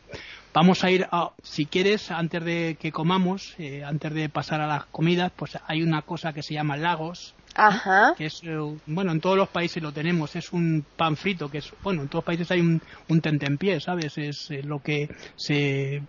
[0.54, 4.68] vamos a ir a, si quieres, antes de que comamos, eh, antes de pasar a
[4.68, 8.14] las comidas, pues hay una cosa que se llama lagos Ajá.
[8.18, 8.42] que es
[8.86, 12.08] bueno en todos los países lo tenemos es un pan frito que es bueno en
[12.08, 16.02] todos los países hay un, un tentempié sabes es lo que se,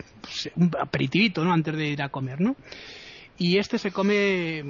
[0.57, 2.57] un aperitivito no antes de ir a comer no
[3.39, 4.63] y este se come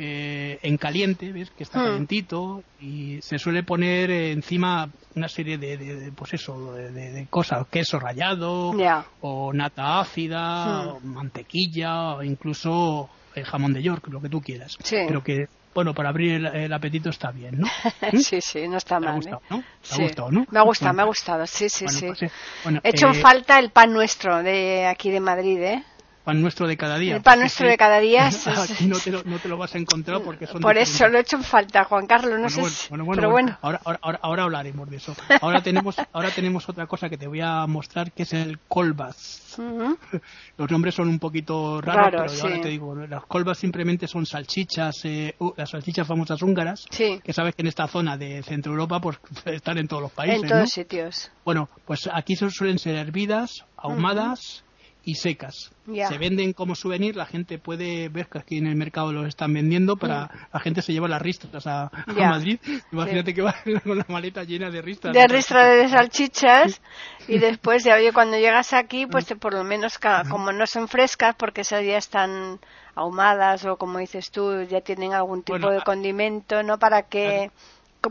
[0.00, 1.84] eh, en caliente ves que está hmm.
[1.84, 8.72] calentito y se suele poner encima una serie de, pues eso de, cosas queso rallado
[9.20, 10.88] o nata ácida hmm.
[10.88, 14.76] o mantequilla o incluso el jamón de York, lo que tú quieras.
[14.88, 17.66] Pero que bueno, para abrir el, apetito está bien, ¿no?
[18.20, 19.20] sí, sí, no está mal.
[19.20, 19.64] ¿Te ha gustado, ¿no?
[19.88, 20.46] ¿Te ha gustado, ¿no?
[20.50, 22.06] Me ha gustado, me ha gustado, sí, sí, sí.
[22.06, 25.84] Pues, He hecho eh, falta el pan nuestro de aquí de Madrid, ¿eh?
[26.28, 27.16] Pan nuestro de cada día.
[27.16, 28.26] El pan nuestro de cada día.
[28.46, 30.60] Aquí no te, lo, no te lo vas a encontrar porque son.
[30.60, 32.38] Por eso lo he hecho en falta, Juan Carlos.
[32.38, 32.60] No sé.
[32.90, 33.58] Bueno, bueno, pero bueno.
[33.62, 35.16] Ahora, ahora, ahora, hablaremos de eso.
[35.40, 39.56] Ahora tenemos, ahora tenemos otra cosa que te voy a mostrar que es el colbas.
[40.58, 45.04] Los nombres son un poquito raros, pero ahora te digo, las colbas simplemente son salchichas,
[45.04, 49.00] eh, uh, las salchichas famosas húngaras, que sabes que en esta zona de Centro Europa
[49.00, 50.42] pues están en todos los países.
[50.42, 51.30] En todos sitios.
[51.44, 54.64] Bueno, pues aquí suelen ser hervidas, ahumadas
[55.10, 55.70] y secas.
[55.86, 59.54] Se venden como souvenir, la gente puede ver que aquí en el mercado los están
[59.54, 62.18] vendiendo, para la gente se lleva las ristras a, Mm.
[62.20, 62.58] Madrid.
[62.92, 65.14] Imagínate que va con la maleta llena de ristras.
[65.14, 66.82] de de salchichas
[67.26, 70.88] y después ya oye cuando llegas aquí pues te- por lo menos como no son
[70.88, 72.58] frescas porque esas ya están
[72.94, 77.50] ahumadas o como dices tú ya tienen algún tipo Bueno, de condimento no para que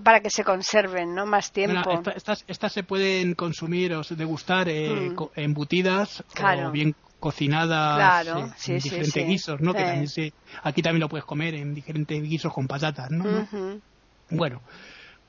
[0.04, 4.68] para que se conserven no más tiempo esta- estas, estas se pueden consumir o degustar
[4.70, 5.16] eh, Mm.
[5.16, 6.68] co- embutidas Claro.
[6.68, 9.30] o bien cocinadas Claro, eh, sí, en diferentes sí.
[9.30, 9.74] guisos, ¿no?
[9.74, 13.48] Que también se, aquí también lo puedes comer en diferentes guisos con patatas, ¿no?
[14.30, 14.62] Bueno,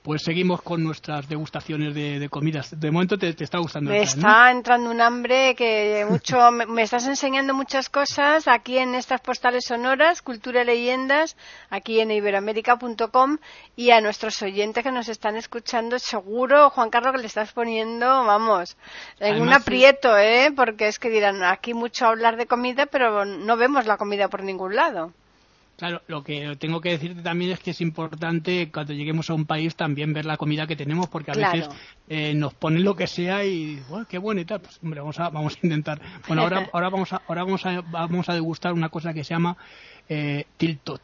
[0.09, 2.81] pues seguimos con nuestras degustaciones de, de comidas.
[2.81, 3.91] De momento te, te está gustando.
[3.91, 8.95] Me está entrando un hambre que mucho me, me estás enseñando muchas cosas aquí en
[8.95, 11.37] estas postales sonoras, cultura y leyendas,
[11.69, 13.37] aquí en iberoamérica.com
[13.77, 18.07] y a nuestros oyentes que nos están escuchando, seguro, Juan Carlos, que le estás poniendo,
[18.07, 18.79] vamos,
[19.21, 20.51] en un aprieto, ¿eh?
[20.57, 24.43] Porque es que dirán, aquí mucho hablar de comida, pero no vemos la comida por
[24.43, 25.13] ningún lado.
[25.79, 29.47] Claro, lo que tengo que decirte también es que es importante cuando lleguemos a un
[29.47, 31.57] país también ver la comida que tenemos, porque a Claro.
[31.57, 34.61] veces eh, nos ponen lo que sea y bueno, qué bueno y tal.
[34.61, 36.01] Pues hombre, vamos a, vamos a intentar.
[36.27, 39.35] Bueno, ahora, ahora vamos a, ahora vamos a, vamos a degustar una cosa que se
[39.35, 39.57] llama
[40.09, 41.01] eh, tiltot,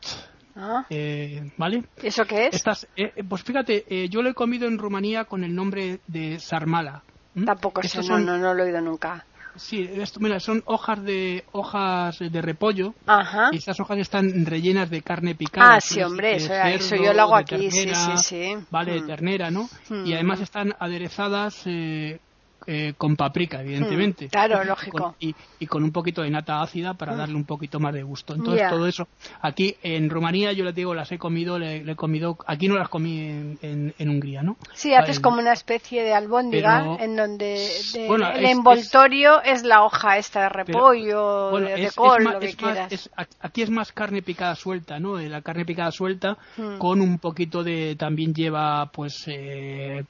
[0.57, 0.85] ¿Ah?
[0.91, 1.85] eh, ¿vale?
[2.03, 2.55] ¿Eso qué es?
[2.57, 6.41] Estas, eh, pues fíjate, eh, yo lo he comido en Rumanía con el nombre de
[6.41, 7.05] sarmala.
[7.37, 7.47] ¿m?
[7.47, 9.25] Tampoco sé, no, son- no, no lo he oído nunca.
[9.57, 13.51] Sí, esto, mira, son hojas de hojas de repollo Ajá.
[13.53, 15.77] y esas hojas están rellenas de carne picada.
[15.77, 18.57] Ah, sí, hombre, eso, de eso cerdo, yo lo hago aquí, sí, ternera, sí, sí.
[18.71, 19.07] Vale, de Mm.
[19.07, 19.69] ternera, ¿no?
[19.91, 20.07] Mm.
[20.07, 22.19] Y además están aderezadas eh,
[22.67, 24.27] eh, con paprika, evidentemente.
[24.27, 24.99] Mm, claro, Y lógico.
[24.99, 28.03] con- y, y con un poquito de nata ácida para darle un poquito más de
[28.03, 28.35] gusto.
[28.35, 29.07] Entonces, todo eso.
[29.43, 32.37] Aquí en Rumanía, yo les digo, las he comido, le, le he comido.
[32.47, 34.57] Aquí no las comí en, en, en Hungría, ¿no?
[34.75, 35.23] Sí, haces Vale.
[35.23, 39.83] como una especie de albóndiga Pero- en donde de- Bueno, el es- envoltorio es, la
[39.85, 42.93] hoja esta de Pero- repollo, bueno, de, de es- col, más- lo que más- quieras.
[42.93, 45.19] es- aquí es más carne picada suelta, ¿no?
[45.19, 46.79] Eh, La carne picada suelta Mm.
[46.79, 50.05] con un poquito de también lleva pues eh,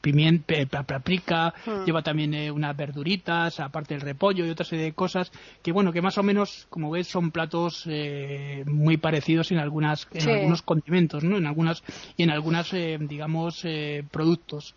[0.00, 0.54] pimienta,
[0.86, 1.84] paprika, Mm.
[1.98, 5.30] Lleva también eh, unas verduritas, aparte del repollo y otra serie de cosas
[5.62, 10.06] que bueno que más o menos como ves son platos eh, muy parecidos en algunas
[10.12, 10.30] en Sí.
[10.30, 11.36] algunos condimentos, ¿no?
[11.36, 11.82] En algunas
[12.16, 14.74] y en algunas eh, digamos eh, productos.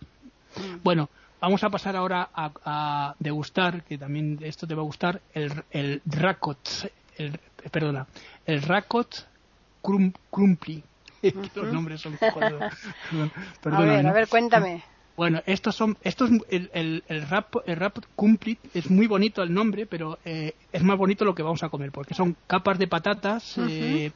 [0.57, 0.83] Mm.
[0.83, 5.21] Bueno, vamos a pasar ahora a, a degustar, que también esto te va a gustar,
[5.33, 6.59] el, el rakot,
[7.17, 7.39] el,
[7.71, 8.07] perdona,
[8.45, 9.27] el rakot
[9.81, 10.83] crum, crumpli.
[11.55, 12.17] Los nombres son...
[12.19, 13.31] perdón,
[13.63, 14.09] a ver, ¿no?
[14.09, 14.83] a ver, cuéntame.
[15.17, 19.53] Bueno, estos son, estos, el, el, el rap, el rap cumplit es muy bonito el
[19.53, 22.87] nombre, pero eh, es más bonito lo que vamos a comer, porque son capas de
[22.87, 24.11] patatas eh,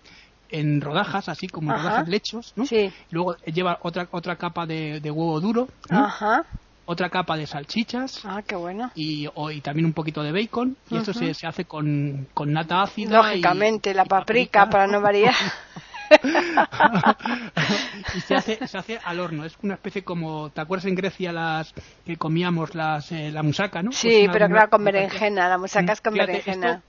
[0.49, 1.81] en rodajas, así como Ajá.
[1.81, 2.65] rodajas lechos, ¿no?
[2.65, 2.91] Sí.
[3.11, 6.05] Luego lleva otra otra capa de, de huevo duro, ¿no?
[6.05, 6.43] Ajá.
[6.85, 8.91] otra capa de salchichas Ah, qué bueno.
[8.95, 10.77] y, o- y también un poquito de bacon.
[10.89, 13.17] Y esto se, se hace con, con nata ácida.
[13.21, 15.33] Lógicamente, y- la y paprika, para no variar.
[18.13, 19.45] y se hace, se hace al horno.
[19.45, 21.73] Es una especie como, ¿te acuerdas en Grecia las
[22.05, 23.91] que comíamos las, eh, la musaca, no?
[23.91, 26.71] Sí, Pues pero claro, con berenjena, la musaca es con Fíjate, berenjena.
[26.73, 26.83] Esto,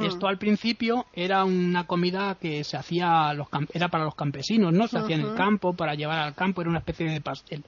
[0.00, 4.86] esto al principio era una comida que se hacía los era para los campesinos, ¿no?
[4.86, 7.64] Se hacía en el campo para llevar al campo, era una especie de pastel.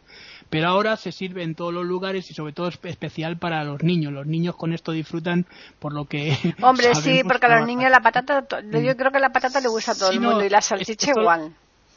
[0.49, 3.83] Pero ahora se sirve en todos los lugares y sobre todo es especial para los
[3.83, 4.13] niños.
[4.13, 5.47] Los niños con esto disfrutan
[5.79, 9.21] por lo que Hombre, sí, porque a los niños la patata, to- yo creo que
[9.21, 11.53] la patata le gusta a todo el no, mundo y la salchicha esto- igual.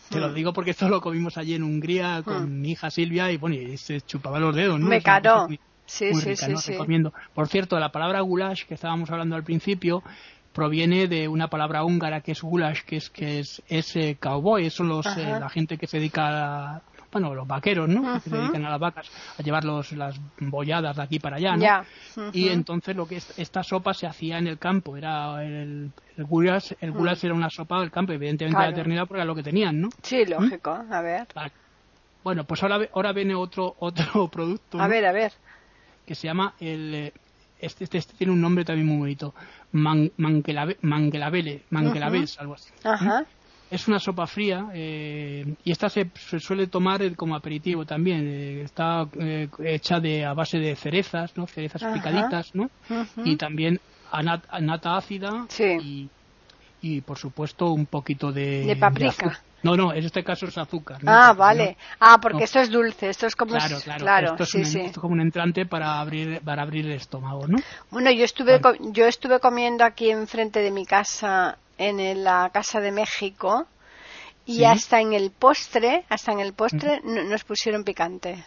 [0.09, 3.37] Te lo digo porque esto lo comimos allí en Hungría con mi hija Silvia y
[3.37, 4.87] bueno, y se chupaba los dedos, ¿no?
[4.87, 5.47] Me caro.
[5.85, 6.57] Sí, muy sí, rica, sí, ¿no?
[6.59, 6.71] sí.
[6.71, 7.13] Recomiendo.
[7.33, 10.03] Por cierto, la palabra goulash que estábamos hablando al principio
[10.53, 14.69] proviene de una palabra húngara que es goulash, que es que es, es eh, cowboy,
[14.69, 18.13] son los eh, la gente que se dedica a, bueno, los vaqueros, ¿no?
[18.21, 21.55] Que se dedican a las vacas a llevar los, las bolladas de aquí para allá,
[21.55, 21.61] ¿no?
[21.63, 21.85] Ya.
[22.33, 26.23] Y entonces lo que es- esta sopa se hacía en el campo, era el, el
[26.25, 28.59] goulash, el goulash era una sopa del campo, evidentemente Mm.
[28.59, 28.71] Claro.
[28.71, 29.89] la ternera porque era lo que tenían, ¿no?
[30.03, 30.69] Sí, lógico.
[30.91, 31.27] A ver.
[31.35, 31.51] Vale.
[32.23, 34.89] Bueno, pues ahora, ahora viene otro otro producto A ¿no?
[34.89, 35.33] ver, a ver.
[36.05, 37.13] Que se llama el eh,
[37.59, 39.33] este, este, este tiene un nombre también muy bonito
[39.71, 43.25] Man, manguelave- manguelavele manguelaves algo así Ajá.
[43.71, 48.27] es una sopa fría eh, y esta se, se suele tomar eh, como aperitivo también
[48.27, 51.93] eh, está eh, hecha de a base de cerezas no cerezas Ajá.
[51.93, 52.69] picaditas no
[53.23, 53.79] y también
[54.11, 55.77] anat- nata ácida Sí.
[55.81, 56.09] y,
[56.81, 59.39] y por supuesto un poquito de De paprika.
[59.63, 60.99] No no en este caso es azúcar.
[61.05, 61.71] Ah, vale.
[61.79, 61.85] ¿no?
[61.99, 62.43] Ah, porque No.
[62.43, 63.51] esto es dulce, esto es como...
[63.53, 64.79] Claro, claro, esto es, sí, un, sí.
[64.81, 67.57] esto es como un entrante para abrir, para abrir el estómago, ¿no?
[67.89, 68.77] Bueno, yo estuve, Vale.
[68.91, 73.65] yo estuve comiendo aquí enfrente de mi casa, en la casa de México,
[74.45, 74.65] y Sí.
[74.65, 78.43] hasta en el postre, hasta en el postre no- nos pusieron picante.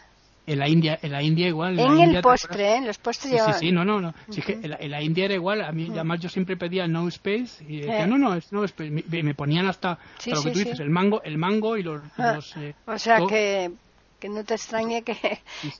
[0.46, 1.78] En la India, en la India igual.
[1.78, 2.80] En, el postre, ¿eh?
[2.80, 4.14] Los postres sí, sí, sí, no, no, no.
[4.28, 5.60] en, la, India era igual.
[5.62, 8.06] A mí, además, yo siempre pedía no space y decía, eh.
[8.06, 8.90] no, no, es no space.
[8.90, 12.00] Me, ponían hasta, lo que tú dices, el mango, el mango y los.
[12.16, 13.72] Ah, eh, o sea que
[14.20, 15.14] que no te extrañe que,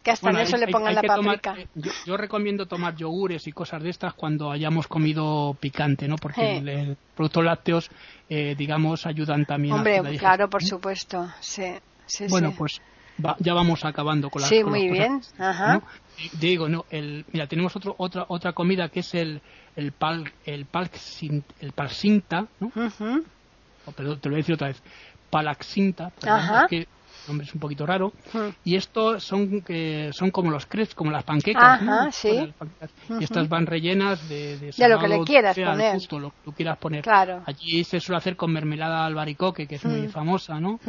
[0.02, 1.56] que hasta en eso le pongan la paprika.
[2.04, 6.16] yo, recomiendo tomar yogures y cosas de estas cuando hayamos comido picante, ¿no?
[6.16, 7.90] Porque los productos lácteos,
[8.28, 11.64] digamos, ayudan también Hombre, claro, por supuesto, sí.
[12.04, 12.82] sí bueno, pues
[13.38, 15.20] ya vamos acabando con las Sí, muy bien.
[15.38, 15.82] Ajá.
[16.38, 19.40] Digo, no, el, mira, tenemos otro, otra otra comida que es el
[19.74, 20.90] el pal el pal
[21.60, 22.72] el palsinta, ¿no?
[23.86, 24.82] Oh, perdón, te lo voy a decir otra vez.
[25.30, 26.66] Palaxinta, Ajá.
[26.68, 26.86] que
[27.28, 28.12] nombre es un poquito raro.
[28.64, 31.80] Y estos son que son como los crepes, como las panquecas.
[32.24, 35.94] Y estas van rellenas de, de, lo que le quieras poner.
[35.94, 37.02] Justo lo que tú quieras poner.
[37.02, 37.42] Claro.
[37.46, 40.80] Allí se suele hacer con mermelada albaricoque, que es muy famosa, ¿no?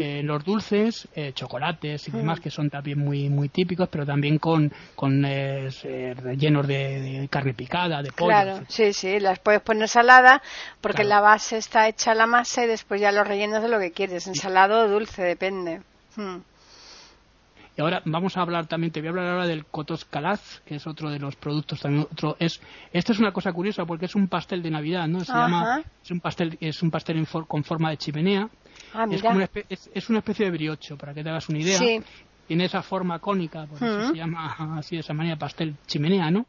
[0.00, 4.38] Eh, los dulces, eh, chocolates y demás, que son también muy muy típicos, pero también
[4.38, 5.68] con, con eh,
[6.22, 8.28] rellenos de, carne picada, de pollo.
[8.28, 10.42] Claro, sí, sí, las puedes poner salada,
[10.80, 13.92] porque la base está hecha la masa y después ya los rellenos de lo que
[13.92, 15.82] quieres, ensalado o dulce, depende.
[16.16, 16.38] Hmm.
[17.76, 20.76] Y ahora vamos a hablar también, te voy a hablar ahora del Cotos Calaz, que
[20.76, 22.06] es otro de los productos también.
[22.10, 22.58] Otro es,
[22.90, 25.20] esta es una cosa curiosa porque es un pastel de Navidad, ¿no?
[25.20, 28.48] Se llama, es un pastel, es un pastel con forma de chimenea.
[28.94, 31.78] Ah, es, como una es, una especie de briocho, para que te hagas una idea.
[32.46, 36.46] Tiene esa forma cónica, por eso se llama así de esa manera pastel chimenea, ¿no?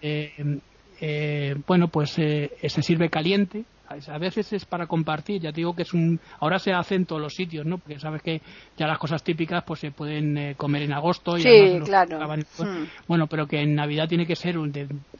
[0.00, 0.60] Eh,
[1.00, 5.74] eh, bueno, pues eh, se sirve caliente a veces es para compartir, ya te digo
[5.74, 7.78] que es un ahora se hace en todos los sitios, ¿no?
[7.78, 8.40] Porque sabes que
[8.76, 12.18] ya las cosas típicas pues se pueden eh, comer en agosto y sí, claro.
[12.18, 12.84] Hmm.
[13.06, 14.72] Bueno, pero que en Navidad tiene que ser un,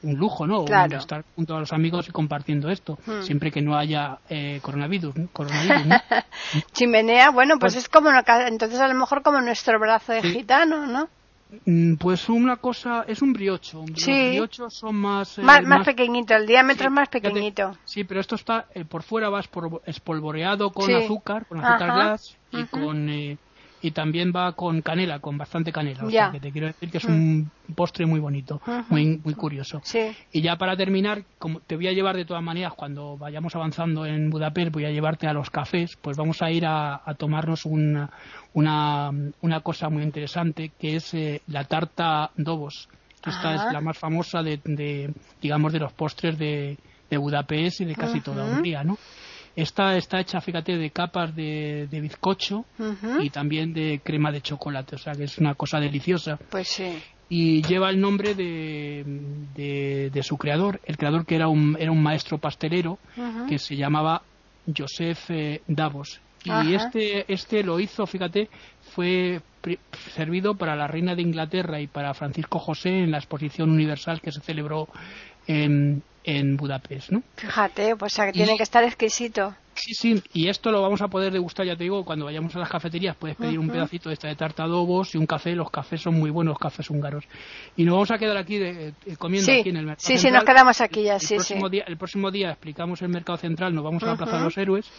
[0.03, 0.65] lujo, ¿no?
[0.65, 0.97] Claro.
[0.97, 3.21] estar junto a los amigos y compartiendo esto, hmm.
[3.21, 5.15] siempre que no haya eh, coronavirus,
[6.73, 8.09] Chimenea, bueno, pues, pues, es como
[8.47, 11.09] entonces a lo mejor como nuestro brazo de gitano, ¿no?
[11.65, 13.85] Mm, pues una cosa, es un briocho.
[13.87, 17.77] Los briochos son más, eh, más, pequeñito, el diámetro es más pequeñito.
[17.85, 19.41] sí, pero esto está, eh, por fuera va
[19.85, 23.37] espolvoreado con azúcar, con azúcar glass y con eh,
[23.81, 26.05] y también va con canela, con bastante canela.
[26.05, 29.81] O sea, que te quiero decir que es un postre muy bonito, muy, muy curioso.
[30.31, 34.05] Y ya para terminar, como te voy a llevar de todas maneras, cuando vayamos avanzando
[34.05, 38.09] en Budapest, voy a llevarte a los cafés, pues vamos a ir a, tomarnos una,
[38.53, 39.11] una,
[39.41, 42.89] una, cosa muy interesante, que es eh, la tarta Dobos.
[43.25, 46.77] Esta es la más famosa de, digamos, de los postres de,
[47.09, 48.97] de Budapest y de casi toda Hungría, ¿no?
[49.57, 52.63] Esta está hecha, fíjate, de capas de, bizcocho
[53.19, 56.37] y también de crema de chocolate, o sea que es una cosa deliciosa.
[56.51, 57.01] Pues sí.
[57.27, 59.03] Y lleva el nombre de,
[60.13, 62.99] de, su creador, el creador que era un, era un maestro pastelero
[63.49, 64.21] que se llamaba
[64.77, 66.21] Joseph eh, Davos.
[66.45, 68.49] Y este, este lo hizo, fíjate,
[68.93, 69.41] fue
[70.13, 74.31] servido para la reina de Inglaterra y para Francisco José en la exposición universal que
[74.31, 74.87] se celebró
[75.47, 77.23] en, en Budapest, ¿no?
[77.37, 79.55] Fíjate, pues que tiene que estar exquisito.
[79.75, 82.59] Sí, sí, y esto lo vamos a poder degustar, ya te digo, cuando vayamos a
[82.59, 85.69] las cafeterías puedes pedir un pedacito de esta de tarta adobos y un café, los
[85.69, 87.23] cafés son muy buenos, los cafés húngaros.
[87.77, 90.31] Y nos vamos a quedar aquí de, eh, comiendo aquí en el mercado Sí, sí,
[90.31, 91.55] nos quedamos aquí ya, sí, sí.
[91.69, 94.57] Día, el próximo día explicamos el mercado central, nos vamos a la Plaza de los
[94.57, 94.91] Héroes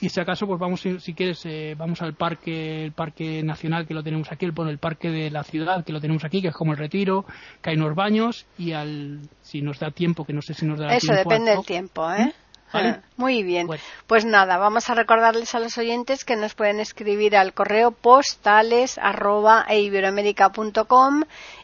[0.00, 3.94] y si acaso pues vamos si quieres eh, vamos al parque el parque nacional que
[3.94, 6.54] lo tenemos aquí el, el parque de la ciudad que lo tenemos aquí que es
[6.54, 7.24] como el retiro
[7.60, 10.78] que hay unos baños y al si nos da tiempo que no sé si nos
[10.78, 12.32] da eso depende del tiempo eh
[12.72, 13.68] ah, muy bien.
[14.06, 18.96] Pues nada, vamos a recordarles a los oyentes que nos pueden escribir al correo postales
[18.98, 19.66] arroba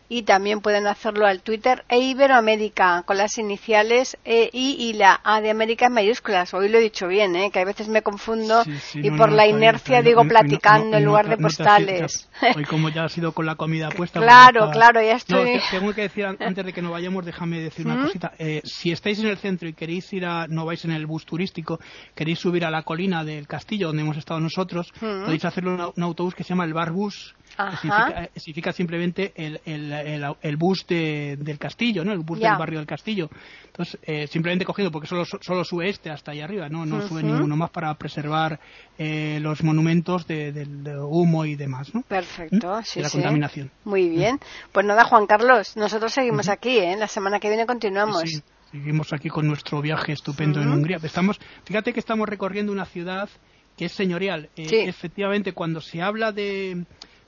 [0.09, 5.21] y también pueden hacerlo al Twitter e Iberoamérica con las iniciales E, I y la
[5.25, 6.55] A de América en mayúsculas.
[6.55, 7.51] Hoy lo he dicho bien, ¿eh?
[7.51, 8.63] que a veces me confundo
[8.95, 12.29] y por la inercia digo platicando en lugar de postales.
[12.55, 14.21] Hoy como ya ha sido con la comida puesta.
[14.21, 15.61] Pues claro, claro, ya estoy.
[15.71, 18.03] tengo que decir antes de que nos vayamos, déjame decir una ¿Mm?
[18.03, 18.33] cosita.
[18.39, 21.25] Eh, si estáis en el centro y queréis ir a, no vais en el bus
[21.25, 21.81] turístico,
[22.15, 25.25] queréis subir a la colina del castillo donde hemos estado nosotros, ¿Mm?
[25.25, 30.37] podéis hacerlo en un autobús que se llama el Barbus Significa, significa, simplemente el, el,
[30.43, 32.13] el, bus del castillo, ¿no?
[32.13, 33.31] El bus del barrio del castillo.
[33.67, 36.85] Entonces, eh, simplemente cogiendo, porque solo, solo sube este hasta ahí arriba, ¿no?
[36.85, 38.61] No sube ninguno más para preservar
[38.99, 40.67] eh, los monumentos de,
[41.09, 42.03] humo y demás, ¿no?
[42.03, 42.85] Perfecto, ¿Mm?
[42.85, 43.71] sí, la contaminación.
[43.85, 44.39] Muy bien.
[44.73, 46.97] Pues nada, Juan Carlos, nosotros seguimos aquí, ¿eh?
[46.97, 48.23] La semana que viene continuamos.
[48.23, 50.99] Sí, seguimos aquí con nuestro viaje estupendo en Hungría.
[51.03, 53.29] Estamos, fíjate que estamos recorriendo una ciudad
[53.77, 54.49] que es señorial.
[54.57, 56.85] Eh, efectivamente, cuando se habla de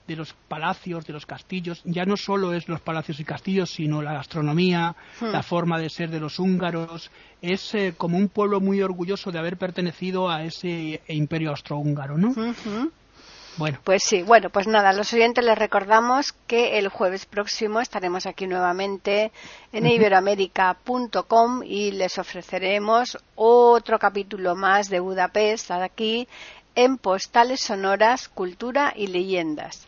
[0.08, 4.02] de los palacios, de los castillos, ya no solo es los palacios y castillos, sino
[4.02, 5.26] la gastronomía, hmm.
[5.26, 7.10] la forma de ser de los húngaros.
[7.42, 12.34] Es eh, como un pueblo muy orgulloso de haber pertenecido a ese imperio austrohúngaro, ¿no?
[13.58, 13.78] Bueno.
[13.82, 18.24] Pues sí, bueno, pues nada, a los oyentes les recordamos que el jueves próximo estaremos
[18.24, 19.32] aquí nuevamente
[19.72, 26.28] en iberoamérica.com y les ofreceremos otro capítulo más de Budapest aquí
[26.76, 29.87] en Postales Sonoras, Cultura y Leyendas.